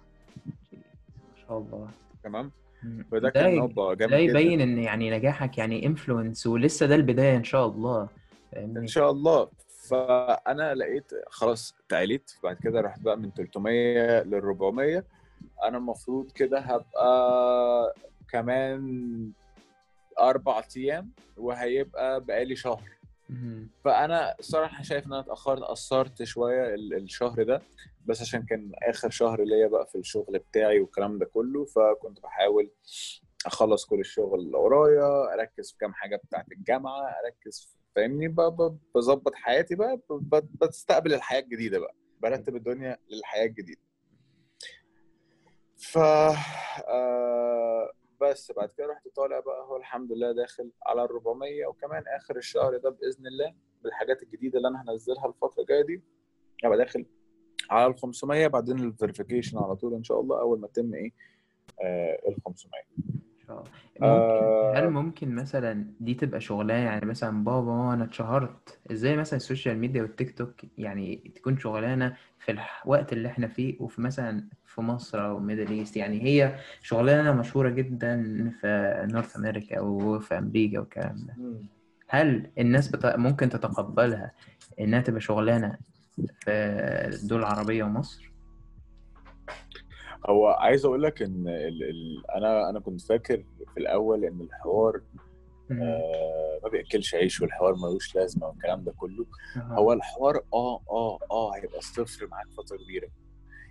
[0.72, 1.88] ما شاء الله.
[2.24, 3.04] تمام؟ مم.
[3.12, 4.16] فده ده كان ده جامد جدا.
[4.18, 8.08] يبين إن يعني نجاحك يعني انفلونس ولسه ده البداية إن شاء الله.
[8.56, 9.48] إن شاء الله.
[9.88, 15.04] فأنا لقيت خلاص تعليت بعد كده رحت بقى من 300 لل 400
[15.64, 17.94] أنا المفروض كده هبقى
[18.30, 19.30] كمان
[20.20, 22.82] أربع أيام وهيبقى بقالي شهر.
[23.84, 27.62] فأنا الصراحه شايف إن أنا اتأخرت قصرت شوية ال- الشهر ده
[28.06, 32.70] بس عشان كان آخر شهر ليا بقى في الشغل بتاعي والكلام ده كله فكنت بحاول
[33.46, 38.28] أخلص كل الشغل اللي ورايا أركز في كام حاجة بتاعت الجامعة أركز فاهمني؟
[38.94, 43.80] بظبط حياتي بقى ب- ب- بستقبل الحياة الجديدة بقى برتب الدنيا للحياة الجديدة.
[45.76, 45.98] ف
[46.88, 52.02] آه، بس بعد كده رحت طالع بقى هو الحمد لله داخل على ال 400 وكمان
[52.16, 56.02] آخر الشهر ده بإذن الله بالحاجات الجديدة اللي أنا هنزلها الفترة الجاية دي
[56.64, 57.06] هبقى داخل
[57.70, 61.12] على ال 500 بعدين ال verification على طول إن شاء الله أول ما تتم إيه
[61.82, 62.82] آه ال 500
[63.50, 63.62] الله.
[64.00, 64.72] ممكن آه.
[64.76, 69.78] هل ممكن مثلا دي تبقى شغلانة يعني مثلا بابا أنا اتشهرت إزاي مثلا ال social
[69.78, 75.26] media والتيك توك يعني تكون شغلانة في الوقت اللي إحنا فيه وفي مثلا في مصر
[75.26, 78.22] أو Middle East يعني هي شغلانة مشهورة جدا
[78.60, 81.36] في North America وفي أمريكا والكلام ده
[82.08, 83.06] هل الناس بت...
[83.06, 84.32] ممكن تتقبلها
[84.80, 85.78] إنها تبقى شغلانة
[86.40, 88.27] في الدول العربية ومصر؟
[90.26, 95.00] هو عايز أقول لك إن ال ال أنا أنا كنت فاكر في الأول إن الحوار.
[95.70, 99.26] آه ما بياكلش عيش والحوار ملوش لازمة والكلام ده كله.
[99.56, 103.08] هو الحوار آه آه آه هيبقى صفر معاك فتره كبيرة.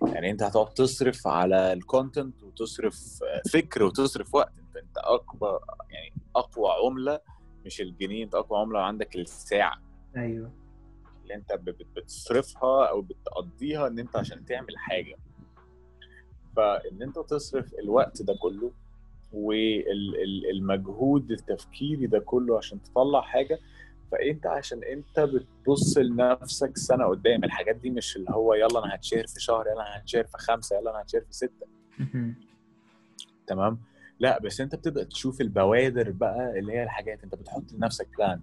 [0.06, 4.52] يعني أنت هتقعد تصرف على الكونتنت وتصرف آه، فكر وتصرف وقت.
[4.58, 7.20] أنت أنت أكبر يعني أقوى عملة
[7.64, 8.24] مش الجنيه.
[8.24, 9.82] أنت أقوى عملة عندك الساعة.
[10.16, 10.52] أيوه.
[11.22, 11.52] اللي أنت
[11.96, 15.16] بتصرفها أو بتقضيها إن أنت عشان تعمل حاجة.
[16.58, 18.70] فان أنت تصرف الوقت ده كله
[19.32, 23.58] والمجهود التفكيري ده كله عشان تطلع حاجة
[24.12, 29.26] فأنت عشان أنت بتبص لنفسك سنة قدام الحاجات دي مش اللي هو يلا أنا هتشهر
[29.26, 31.66] في شهر يلا أنا هتشهر في خمسة يلا أنا هتشهر في ستة.
[33.46, 33.78] تمام
[34.20, 38.40] لا بس أنت بتبدأ تشوف البوادر بقى اللي هي الحاجات أنت بتحط لنفسك plan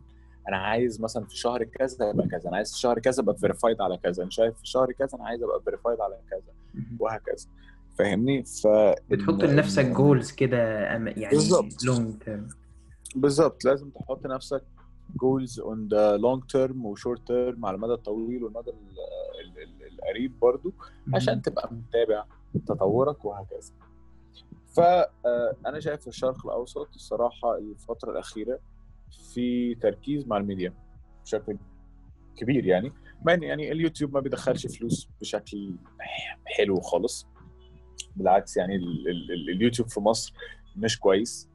[0.48, 3.82] أنا عايز مثلا في شهر كذا ابقى كذا أنا عايز في شهر كذا ابقى verified
[3.82, 6.54] على كذا أنا شايف في شهر كذا أنا عايز ابقى verified على كذا.
[7.00, 7.48] وهكذا
[7.98, 8.68] فاهمني؟ ف
[9.10, 11.84] بتحط لنفسك goals كده يعني بالظبط.
[11.86, 12.48] Long term
[13.16, 13.66] بالظبط.
[13.66, 14.64] لازم تحط نفسك
[15.22, 18.76] goals on the long term و short term على المدى الطويل والمدى ال-
[19.42, 20.74] ال- ال- القريب برضو
[21.14, 22.26] عشان تبقى متابع
[22.68, 23.72] تطورك وهكذا.
[24.76, 28.60] فأنا شايف في الشرق الأوسط الصراحة الفترة الأخيرة
[29.34, 30.74] في تركيز مع الميديا
[31.24, 31.58] بشكل
[32.36, 32.94] كبير يعني.
[33.26, 35.72] مع يعني اليوتيوب ما بيدخلش فلوس بشكل
[36.46, 37.28] حلو خالص.
[38.16, 40.34] بالعكس يعني ال ال ال اليوتيوب في مصر
[40.76, 41.50] مش كويس.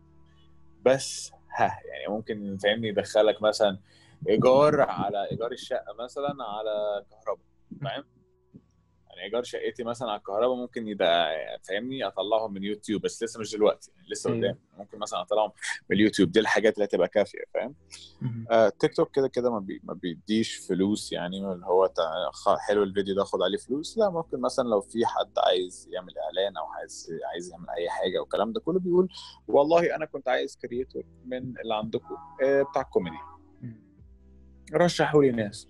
[0.84, 3.78] بس ها يعني ممكن فاهمني يدخلك مثلا
[4.28, 7.44] إيجار على إيجار الشقة مثلا على كهرباء
[7.82, 8.04] فاهم؟
[9.20, 11.36] يعني إيجار شقتي مثلا على الكهرباء ممكن يبقى
[11.68, 14.30] فاهمني أطلعهم من يوتيوب بس لسه مش دلوقتي يعني لسه.
[14.30, 14.58] قدام.
[14.78, 15.52] ممكن مثلا أطلعهم
[15.90, 16.30] من اليوتيوب.
[16.32, 17.74] دي الحاجات اللي هتبقى كافية فاهم.
[18.50, 21.90] آه تيك توك كده كده ما, بي ما بيديش فلوس يعني اللي هو
[22.68, 23.98] حلو الفيديو ده خد عليه فلوس.
[23.98, 28.18] لا ممكن مثلا لو في حد عايز يعمل إعلان أو عايز عايز يعمل أي حاجة
[28.18, 29.08] والكلام ده كله بيقول
[29.48, 33.16] والله أنا كنت عايز creator من اللي عندكم آه بتاع الكوميدي.
[34.74, 35.68] رشحوا لي ناس.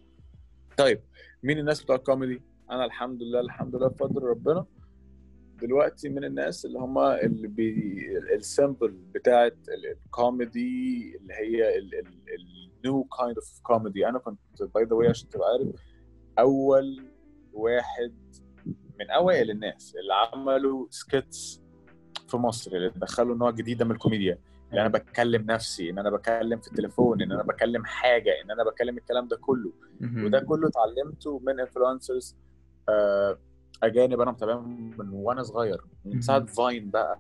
[0.77, 1.03] طيب
[1.43, 4.67] مين الناس بتوع الكوميدي؟ أنا الحمد لله الحمد لله بفضل ربنا.
[5.63, 7.99] دلوقتي من الناس اللي هم اللي بي
[8.35, 14.39] ال sample بتاعت ال- الكوميدي اللي هي ال new kind of comedy أنا كنت
[14.75, 15.69] by the way عشان تبقى عارف
[16.39, 17.05] اول
[17.53, 18.15] واحد
[19.01, 21.63] من اوائل الناس اللي عملوا sketches
[22.29, 24.39] في مصر اللي دخلوا نوع جديد من الكوميديا.
[24.73, 28.65] إن أنا بتكلم نفسي إن أنا بكلم في التليفون إن أنا بكلم حاجة إن أنا
[28.65, 29.73] بكلم الكلام ده كله.
[30.25, 32.37] وده كله اتعلمته من influencers
[33.83, 36.21] أجانب أنا متابعهم من وأنا صغير من.
[36.21, 37.19] ساعة Vine بقى.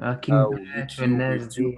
[0.00, 1.76] آه King أو Bach والناس دي.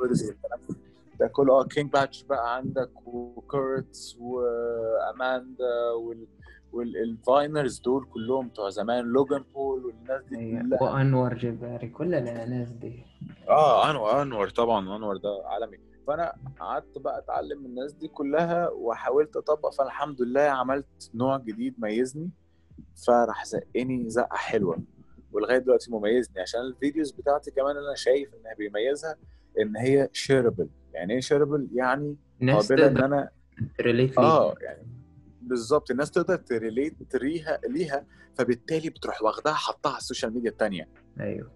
[1.20, 1.26] ده.
[1.28, 1.52] كله.
[1.60, 6.26] آه King Bach بقى عندك وكيرتس وأماندا وال
[6.72, 9.04] وال Viners دول كلهم بتوع زمان.
[9.04, 10.62] لوجان بول والناس دي أيوة.
[10.62, 10.82] كلها.
[10.82, 13.04] وأنور جباري كل الناس دي.
[13.48, 15.78] آه انور أنور طبعا أنور ده عالمي.
[16.06, 19.72] فأنا قعدت بقى أتعلم من الناس دي كلها وحاولت أطبق.
[19.72, 22.30] فالحمد لله عملت نوع جديد ميزني.
[23.06, 24.78] فراح زقني زقة حلوة.
[25.32, 29.16] ولغاية دلوقتي مميزني عشان ال videos بتاعتي كمان أنا شايف انها بيميزها
[29.60, 33.30] إن هي shareable يعني إيه shareable يعني قابلة إن أنا
[33.78, 34.86] to relate آه يعني
[35.42, 40.50] بالظبط الناس تقدر to relate ليها ليها فبالتالي بتروح واخداها حطها على ال social media
[40.50, 40.88] التانية.
[41.20, 41.50] أيوه.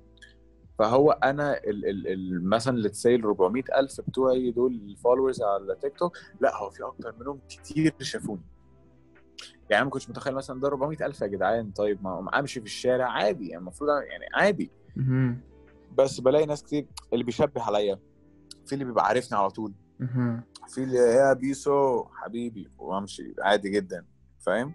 [0.78, 5.76] فهو أنا ال ال ال مثلا اللي تسيل 400 ألف بتوعي دول ال followers على
[5.80, 8.42] تيك توك لأ هو في أكتر منهم كتير شافوني.
[9.70, 11.70] يعني أنا ما كنتش متخيل مثلا ده 400 ألف يا جدعان.
[11.70, 14.70] طيب ما امشي في الشارع عادي يعني المفروض يعني عادي.
[15.98, 17.98] بس بلاقي ناس كتير اللي بيشبه عليا.
[18.66, 19.72] في اللي بيبقى عارفني على طول.
[20.68, 24.06] في اللي يا بيسو حبيبي وامشي عادي جدا
[24.46, 24.74] فاهم.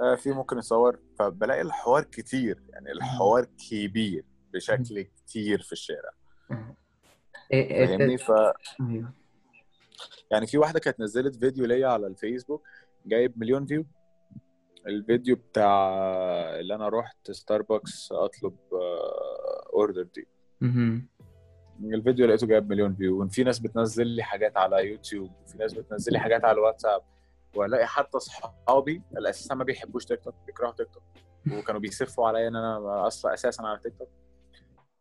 [0.00, 4.24] آه في ممكن يصور فبلاقي الحوار كتير يعني الحوار كبير
[4.54, 6.10] بشكل كتير في الشارع.
[6.50, 6.54] إيه-
[7.52, 8.30] إيه- فاهمني؟ ف
[8.80, 9.12] أيوه.
[10.30, 12.62] يعني في واحدة كانت نزلت فيديو ليا على الفيسبوك
[13.06, 13.86] جايب مليون فيو.
[14.86, 15.88] الفيديو بتاع
[16.60, 18.56] اللي أنا رحت ستاربكس أطلب
[19.74, 20.28] order دي.
[20.60, 21.08] مهم.
[21.84, 26.12] الفيديو لقيته جايب مليون فيو وفي ناس بتنزل لي حاجات على يوتيوب وفي ناس بتنزل
[26.12, 27.02] لي حاجات على الواتساب
[27.54, 31.02] وألاقي حتى اصحابي اللي أساسا ما بيحبوش تيك توك بيكرهوا تيك توك
[31.58, 34.08] وكانوا بيسفوا عليا إن أنا أصلا أساسا على تيك توك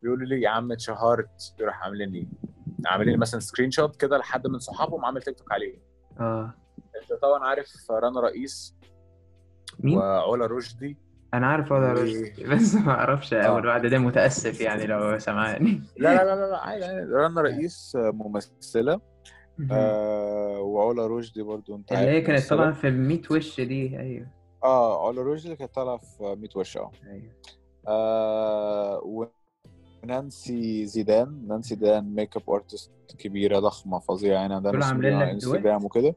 [0.02, 1.56] بيقولوا لي يا عم اتشهرت.
[1.60, 2.28] يروح عاملين لي
[2.86, 5.80] عاملين لي مثلا screenshot كده لحد من صحابهم عامل تيك توك عليه.
[6.19, 6.54] آه.
[7.02, 8.76] أنت طبعا عارف رنا رئيس
[9.79, 10.97] مين؟ وعلا رشدي.
[11.33, 13.33] أنا عارف و- رشدي بس ما أعرفش.
[13.33, 13.69] أول آه.
[13.73, 15.81] واحدة ده متأسف يعني لو سمعني.
[15.97, 16.85] لا لا لا لا, عادي.
[17.11, 19.01] رنا رئيس ممثلة.
[19.71, 22.49] آه وعلا رشدي برضو أنت اللي هي كانت.
[22.49, 24.27] طالعة في المية وش دي أيوه.
[24.63, 26.91] آه علا رشدي كانت طالعة في 100 وش آه.
[27.11, 27.31] أيوه.
[27.88, 29.27] آه،
[30.03, 31.47] ونانسي زيدان.
[31.47, 36.15] نانسي زيدان makeup artist كبيرة ضخمة فظيعة يعني مليون على لك انستجرام؟ وكده.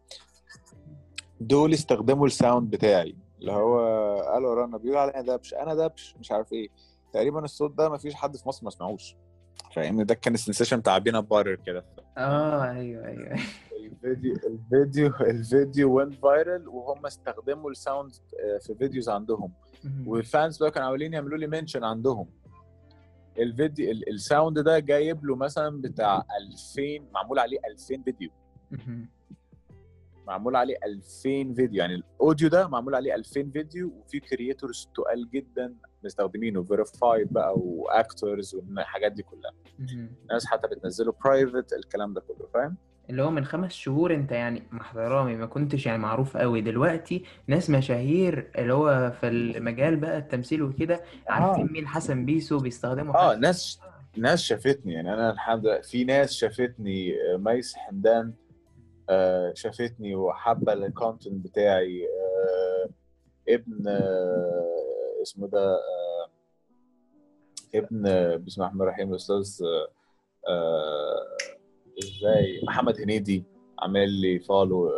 [1.41, 3.17] دول استخدموا ال sound بتاعي.
[3.41, 3.79] اللي هو
[4.21, 6.69] قالوا رنا بيقولوا على أنا دبش أنا دبش مش عارف إيه.
[7.13, 9.17] تقريبا الصوت ده ما فيش حد في مصر ما سمعوش.
[9.75, 11.85] فاهمني؟ ده كان ال sensation بتاع بينا بارر كده.
[12.19, 13.37] آه أيوه أيوه
[13.77, 19.53] الفيديو الفيديو الفيديو went viral وهم استخدموا ال sound آه، في videos عندهم.
[20.07, 22.29] وال fans بقى كانوا عاملين يعملوا لي mention عندهم.
[23.39, 28.31] الفيديو ال- ال sound ده جايب له مثلا بتاع 2000 معمول عليه 2000 فيديو.
[30.29, 31.81] معمول عليه 2000 فيديو.
[31.81, 37.55] يعني ال audio ده معمول عليه 2000 فيديو وفي creators تقال جدا مستخدمينه verified بقى
[37.59, 39.53] و actors والحاجات دي كلها.
[40.31, 42.77] ناس حتى بتنزله private الكلام ده كله فاهم؟
[43.11, 46.61] اللي هو من خمس شهور انت يعني مع احترامي ما كنتش يعني معروف قوي.
[46.61, 53.15] دلوقتي ناس مشاهير اللي هو في المجال بقى التمثيل وكده عارفين مين حسن بيسو بيستخدموا
[53.15, 53.81] آه حسن ناس
[54.17, 54.93] ناس شافتني.
[54.93, 58.27] يعني أنا الحمد لله في ناس شافتني آه، ميس حمدان.
[58.27, 58.48] آه،
[59.55, 62.89] شافتني وحابة ال content بتاعي آه،
[63.49, 66.29] ابن آه، اسمه ده آه،
[67.75, 69.89] ابن آه، بسم الله الرحمن الرحيم الاستاذ آه،
[70.51, 71.37] آه،
[71.99, 73.45] إزاي؟ محمد هنيدي
[73.79, 74.91] عامل لي follow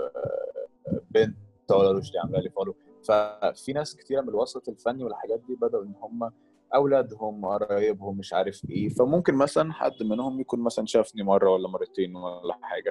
[1.10, 1.36] بنت
[1.70, 5.94] ولا رشدي عاملة لي follow ففي ناس كتيرة من الوسط الفني والحاجات دي بدأوا إن
[6.00, 6.32] هم
[6.74, 8.88] أولادهم قرايبهم مش عارف إيه.
[8.88, 12.90] فممكن مثلا حد منهم يكون مثلا شافني مرة ولا مرتين ولا حاجة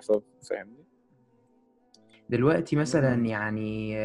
[0.50, 0.86] فاهمني؟
[2.30, 3.26] دلوقتي مثلا.
[3.26, 3.96] يعني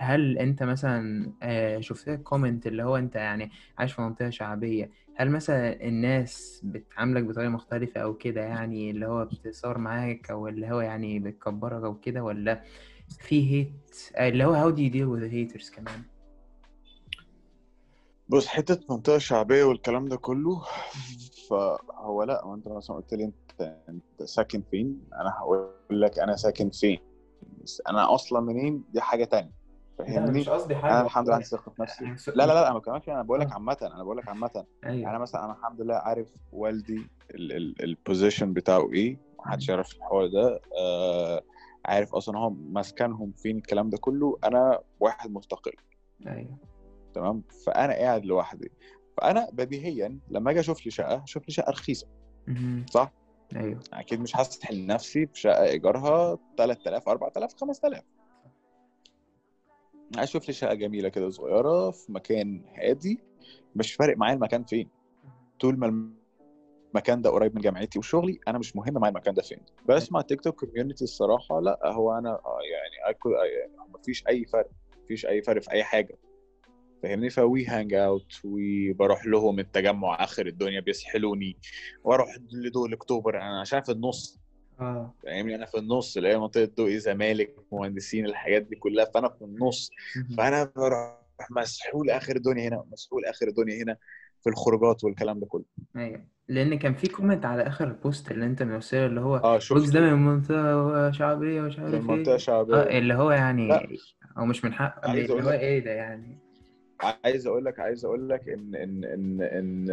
[0.00, 4.90] هل أنت مثلا آه، شفت لك كومنت اللي هو أنت يعني عايش في منطقة شعبية
[5.16, 10.70] هل مثلا الناس بتعاملك بطريقة مختلفة أو كده يعني اللي هو بتتصور معاك أو اللي
[10.70, 12.62] هو يعني بتكبرك أو كده ولا
[13.18, 16.02] في هيت آه، اللي هو how do you deal with the haters كمان؟
[18.28, 20.62] بص حتة منطقة شعبية والكلام ده كله
[21.50, 26.36] فهو لأ هو أنت مثلا قلت لي أنت أنت ساكن فين؟ أنا هقول لك أنا
[26.36, 27.07] ساكن فين.
[27.68, 29.50] بس أنا أصلا منين؟ دي حاجة تانية.
[29.98, 32.04] فاهمني قصدي أنا الحمد لله عندي ثقة في نفسي.
[32.30, 33.52] لا لا لا أنا ما بكلمكش أنا بقول لك آه.
[33.52, 34.50] عامة أنا بقول لك عامه
[34.82, 37.06] يعني أيوه مثلا أنا الحمد لله عارف والدي
[37.80, 39.18] البوزيشن بتاعه إيه.
[39.38, 40.60] محدش يعرف الحوار ده.
[40.78, 41.42] آه
[41.84, 44.38] عارف أصلا هو مسكنهم فين الكلام ده كله.
[44.44, 45.72] أنا واحد مستقل
[46.26, 46.58] أيوه.
[47.14, 48.72] تمام؟ فأنا قاعد لوحدي.
[49.16, 52.06] فأنا بديهيا لما أجي أشوف لي شقة أشوف لي شقة رخيصة.
[52.90, 53.12] صح؟
[53.56, 53.80] أيوه.
[53.92, 58.02] أكيد مش هسحل نفسي في شقة إيجارها 3000 4000 5000
[60.16, 63.20] عايز أشوف لي شقة جميلة كده صغيرة في مكان هادي.
[63.76, 64.88] مش فارق معايا المكان فين.
[65.60, 66.10] طول ما
[66.94, 69.58] المكان ده قريب من جامعتي وشغلي أنا مش مهم معايا المكان ده فين.
[69.86, 73.30] بس مع تيك توك community الصراحة لأ هو أنا آه يعني اكل
[73.94, 74.70] مفيش أي فرق.
[75.04, 76.18] مفيش أي فرق في أي حاجة.
[77.02, 81.56] فاهمني؟ ف we hang out وبروح لهم التجمع آخر الدنيا بيسحلوني.
[82.04, 84.40] وأروح لدول اكتوبر أنا عشان في النص.
[84.80, 85.14] آه.
[85.22, 89.04] فاهمني؟ أنا في النص اللي هي منطقة دقي زمالك مهندسين الحاجات دي كلها.
[89.04, 89.90] فأنا في النص.
[90.36, 91.18] فأنا بروح
[91.50, 93.96] مسحول آخر الدنيا هنا مسحول آخر الدنيا هنا
[94.42, 95.64] في الخروجات والكلام ده كله.
[95.96, 96.24] أيوه.
[96.48, 99.70] لأن كان في comment على آخر ال post اللي انت موصله اللي هو آه ويجز
[99.70, 102.38] ده شفت من منطقة شعبية ومش عارف منطقة إيه.
[102.38, 102.74] شعبية.
[102.74, 103.88] آه اللي هو يعني لا.
[104.38, 106.47] أو مش من حق اللي هو إيه ده يعني؟
[107.00, 109.86] عايز أقول لك عايز أقول لك ان ان ان ان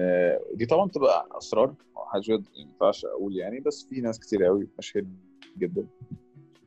[0.54, 5.06] دي طبعا بتبقى أسرار حاجة ما ينفعش أقول يعني بس في ناس كتير قوي مشهور
[5.58, 5.88] جدا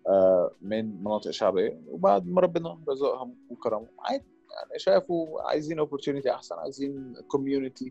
[0.08, 4.24] آه، من مناطق شعبية وبعد ما ربنا رزقهم وكرمهم عادي
[4.54, 7.90] يعني شافوا عايزين opportunity أحسن عايزين community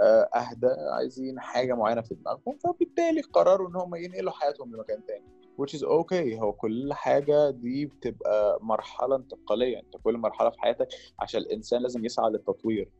[0.00, 5.24] آه، أهدى عايزين حاجة معينة في دماغهم فبالتالي قرروا إن هم ينقلوا حياتهم لمكان تاني.
[5.62, 6.38] Which is okay.
[6.40, 9.78] هو كل حاجة دي بتبقى مرحلة انتقالية.
[9.80, 10.88] انت كل مرحلة في حياتك
[11.20, 12.90] عشان الإنسان لازم يسعى للتطوير.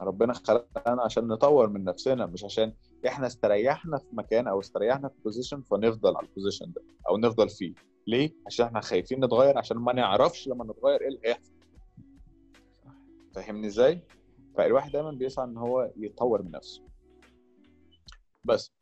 [0.00, 2.72] ربنا خلقنا عشان نطور من نفسنا مش عشان
[3.06, 7.48] إحنا استريحنا في مكان أو استريحنا في position فنفضل على ال position ده أو نفضل
[7.48, 7.74] فيه.
[8.06, 11.52] ليه؟ عشان إحنا خايفين نتغير عشان ما نعرفش لما نتغير إيه اللي هيحصل.
[13.34, 14.00] فاهمني إزاي؟
[14.56, 16.82] فالواحد دايما بيسعى إن هو يطور من نفسه.
[18.44, 18.72] بس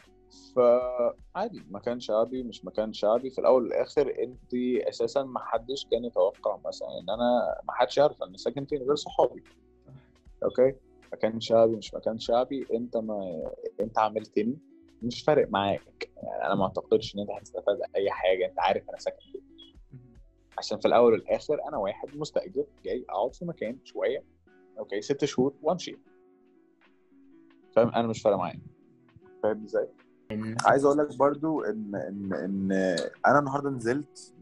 [0.57, 4.55] فعادي مكان شعبي مش مكان شعبي في الأول والآخر انت
[4.89, 8.95] أساسا ما حدش كان يتوقع مثلا إن أنا ما حدش يعرف إن ساكن فين غير
[8.95, 9.43] صحابي.
[10.45, 10.75] أوكي؟
[11.13, 13.43] مكان شعبي مش مكان شعبي أنت ما
[13.81, 14.59] أنت عملتني
[15.03, 16.11] مش فارق معاك.
[16.23, 18.47] يعني أنا ما أعتقدش إن أنت هتستفاد أي حاجة.
[18.47, 19.43] أنت عارف أنا ساكن فين.
[20.59, 24.25] عشان في الأول والآخر أنا واحد مستأجر جاي أقعد في مكان شوية.
[24.79, 25.99] Okay؟ ست شهور وأمشي.
[27.77, 28.61] فاهم؟ أنا مش فارق معايا.
[29.43, 29.89] فاهم إزاي؟
[30.65, 32.73] عايز أقول لك برضو إن إن إن
[33.27, 34.35] أنا النهارده نزلت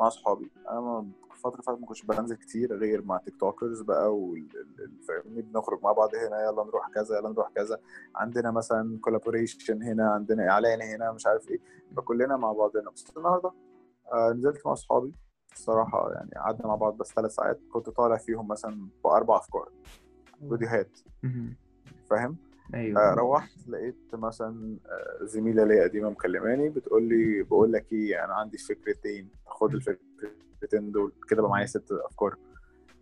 [0.00, 0.98] مع اصحابي أنا
[1.46, 5.82] اللي فاتت ما كنتش بنزل كتير غير مع TikTokers بقى وال- ال- ال- فاهمني؟ بنخرج
[5.82, 7.78] مع بعض هنا يلا نروح كذا يلا نروح كذا.
[8.14, 11.60] عندنا مثلا collaboration هنا عندنا إعلان هنا مش عارف إيه.
[11.96, 12.90] فكلنا مع بعضنا.
[12.90, 13.52] بس النهارده
[14.12, 15.12] آه نزلت مع اصحابي
[15.52, 17.60] الصراحة يعني قعدنا مع بعض بس ثلاث ساعات.
[17.72, 19.68] كنت طالع فيهم مثلا بأربع أفكار.
[20.48, 20.98] فيديوهات.
[22.10, 22.36] فاهم؟
[22.74, 23.14] أيوه.
[23.14, 28.58] روحت لقيت مثلا آه، زميلة ليا قديمة مكلماني بتقول لي بقول لك إيه أنا عندي
[28.58, 32.36] فكرتين خد الفكرتين دول كده بقى معايا ست أفكار.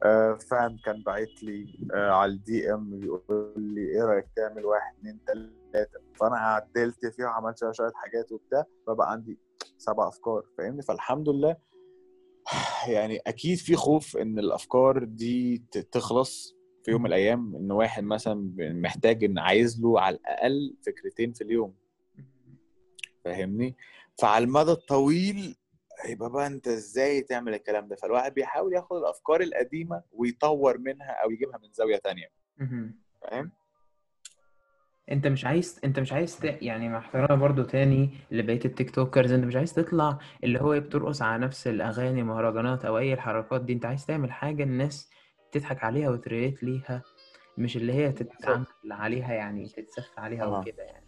[0.02, 4.94] آه، fan كان باعت لي آه، على ال DM بيقول لي إيه رأيك تعمل واحد
[4.98, 9.38] اتنين تلاتة؟ فأنا عدلت فيها وعملت فيها شوية حاجات وبتاع فبقى عندي
[9.78, 11.56] سبع أفكار فاهمني؟ فالحمد لله
[12.94, 16.56] يعني أكيد في خوف إن الأفكار دي تخلص.
[16.84, 21.44] في يوم من الأيام إن واحد مثلا محتاج إن عايز له على الأقل فكرتين في
[21.44, 21.74] اليوم.
[23.24, 23.76] فاهمني؟
[24.18, 25.56] فعلى المدى الطويل
[26.02, 31.30] هيبقى بقى أنت إزاي تعمل الكلام ده؟ فالواحد بيحاول ياخد الأفكار القديمة ويطور منها أو
[31.30, 32.28] يجيبها من زاوية تانية.
[33.22, 33.50] فاهم؟
[35.10, 36.44] أنت مش عايز أنت مش عايز ت...
[36.44, 41.22] يعني مع احترامي برضو تاني لبقية ال TikTokers أنت مش عايز تطلع اللي هو بترقص
[41.22, 43.72] على نفس الأغاني مهرجانات أو أي الحركات دي.
[43.72, 45.10] أنت عايز تعمل حاجة الناس
[45.54, 47.02] تضحك عليها و treat ليها
[47.58, 50.58] مش اللي هي تتعامل عليها يعني تتسف عليها أها.
[50.60, 51.04] وكده يعني.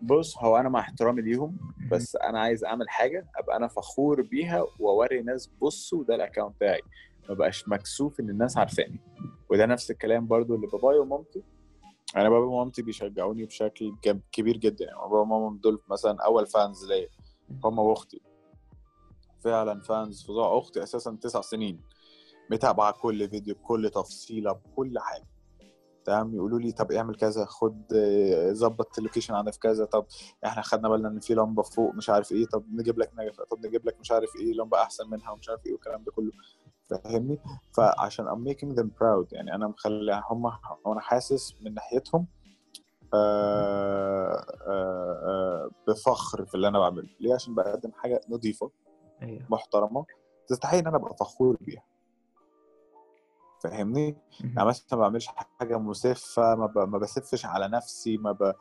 [0.00, 1.56] بص هو أنا مع احترامي ليهم
[1.90, 6.56] بس أنا عايز أعمل حاجة أبقى أنا فخور بيها وأوري ناس بصوا ده ال account
[6.56, 6.80] بتاعي.
[7.28, 9.00] ما بقاش مكسوف إن الناس عارفاني.
[9.50, 11.42] وده نفس الكلام برضو اللي بابايا ومامتي.
[12.16, 13.96] أنا بابا ومامتي بيشجعوني بشكل
[14.32, 14.98] كبير جدا يعني.
[14.98, 17.08] بابا وماما دول مثلا أول fans ليا.
[17.64, 18.20] هم وأختي.
[19.40, 20.58] فعلا fans فظاع.
[20.58, 21.80] أختي أساسا تسع سنين.
[22.52, 25.24] متابعة كل فيديو بكل تفصيلة بكل حاجة.
[26.04, 29.84] تمام؟ يقولوا لي طب اعمل كذا خد آه، ظبط ال location عندنا في كذا.
[29.84, 30.06] طب
[30.44, 32.46] إحنا خدنا بالنا ان في لمبة فوق مش عارف إيه.
[32.46, 35.66] طب نجيب لك نجفه طب نجيب لك مش عارف إيه لمبة احسن منها ومش عارف
[35.66, 36.32] إيه والكلام ده كله.
[36.90, 37.38] فاهمني؟
[37.76, 39.32] فعشان I'm making them proud.
[39.32, 40.44] يعني أنا مخلي هم
[40.84, 42.26] وأنا حاسس من ناحيتهم
[43.14, 47.08] آه آه آه بفخر في اللي أنا بعمله.
[47.20, 48.70] ليه؟ عشان بقدم حاجة نظيفة
[49.22, 49.46] أيوه.
[49.50, 50.04] محترمة
[50.48, 51.82] تستحق إن أنا أبقى فخور بيها.
[53.62, 54.16] فاهمني.
[54.40, 55.26] يعني مثلا ما بعملش
[55.60, 56.78] حاجة مسفه ما, ب...
[56.78, 58.54] ما بسفش على نفسي ما ب...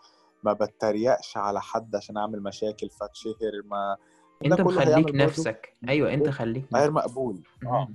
[0.43, 3.97] ما بتريقش على حد عشان أعمل مشاكل فاتشهر ما
[4.45, 5.73] أنت مخليك نفسك.
[5.89, 7.43] أيوه أنت خليك غير مقبول.
[7.65, 7.87] آه.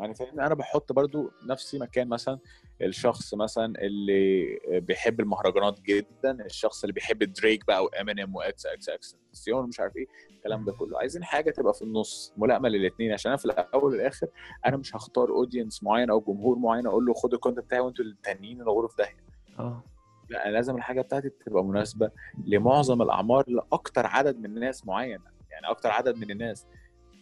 [0.00, 2.38] يعني فاهمني أنا بحط برضو نفسي مكان مثلا
[2.82, 9.16] الشخص مثلا اللي بيحب المهرجانات جدا الشخص اللي بيحب دريك بقى وامينيم واكس إكس إكس
[9.32, 10.98] سيون مش عارف إيه الكلام ده كله.
[10.98, 14.26] عايزين حاجة تبقى في النص ملائمة للاثنين عشان أنا في الأول والآخر
[14.66, 18.04] أنا مش هختار audience معين أو جمهور معين أقول له خد ال content بتاعي وأنتوا
[18.04, 19.16] التانيين الغرف في داهية.
[19.58, 19.82] آه.
[20.30, 22.10] لا لازم الحاجة بتاعتي تبقى مناسبة
[22.46, 25.18] لمعظم الأعمار لأكتر عدد من الناس معين
[25.50, 26.66] يعني أكتر عدد من الناس.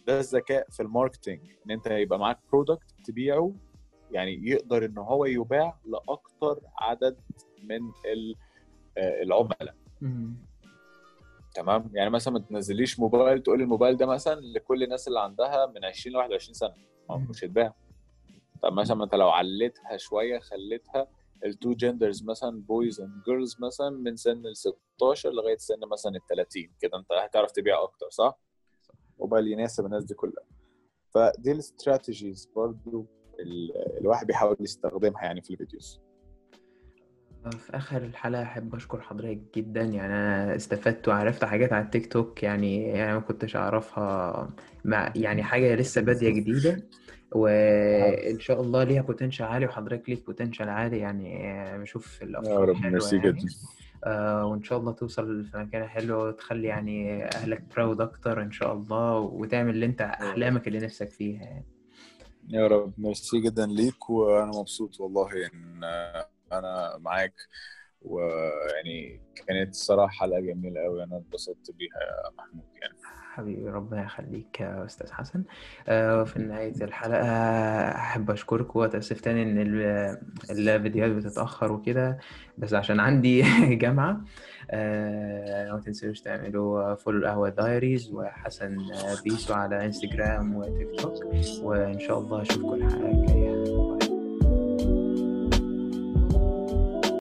[0.07, 3.53] ده الذكاء في ال marketing إن أنت يبقى معاك product تبيعه
[4.11, 7.17] يعني يقدر إن هو يباع لأكتر عدد
[7.63, 7.79] من
[8.97, 9.75] آه، العملاء.
[11.55, 15.85] تمام يعني مثلا ما تنزليش موبايل تقول الموبايل ده مثلا لكل الناس اللي عندها من
[15.85, 16.73] 20 ل 21 سنة
[17.09, 17.17] ما.
[17.29, 17.73] مش هيتباع
[18.63, 21.07] طب مثلا أنت لو عليتها شوية خليتها
[21.45, 26.15] ال two genders مثلا boys and girls مثلا من سن ال 16 لغاية سن مثلا
[26.15, 28.39] ال 30 كده أنت هتعرف تبيع أكتر صح؟
[29.19, 30.43] موبايل يناسب الناس دي كلها.
[31.09, 33.05] فدي ال strategies برضو
[33.39, 36.01] ال- الواحد بيحاول يستخدمها يعني في ال videos.
[37.57, 39.81] في آخر الحلقة أحب أشكر حضرتك جدا.
[39.81, 44.49] يعني أنا استفدت وعرفت حاجات على التيك توك يعني يعني ما كنتش أعرفها.
[44.85, 46.83] مع يعني حاجة لسه بادية جديدة.
[47.31, 50.97] وإن شاء الله ليها potential عالي وحضرتك ليك potential عالي.
[50.99, 51.41] يعني
[51.81, 53.31] بشوف يا الأفكار رب ميرسي يعني.
[53.31, 53.47] جدا.
[54.05, 58.73] آه وإن شاء الله توصل في مكان حلو وتخلي يعني أهلك proud أكتر إن شاء
[58.73, 61.65] الله وتعمل اللي أنت أحلامك اللي نفسك فيها يعني.
[62.47, 62.93] يا رب.
[62.97, 65.83] ميرسي جدا ليك وأنا مبسوط والله إن
[66.51, 67.33] أنا معاك.
[68.07, 72.93] ويعني كانت الصراحه حلقه جميلة قوي أنا اتبسطت بيها يا محمود يعني.
[73.33, 75.43] حبيبي ربنا يخليك يا أستاذ حسن.
[75.87, 77.27] آه، في نهاية الحلقة
[77.95, 80.17] أحب أشكرك وأتأسف تاني ال-
[80.49, 82.17] الفيديوهات بتتأخر وكده
[82.57, 83.43] بس عشان عندي
[83.81, 84.21] جامعة.
[84.71, 88.77] آه، ما تنسوش تعملوا follow القهوة diaries وحسن
[89.23, 91.13] بيسو على انستجرام وتيك توك
[91.63, 93.84] وإن شاء الله أشوفكم الحلقة الجاية.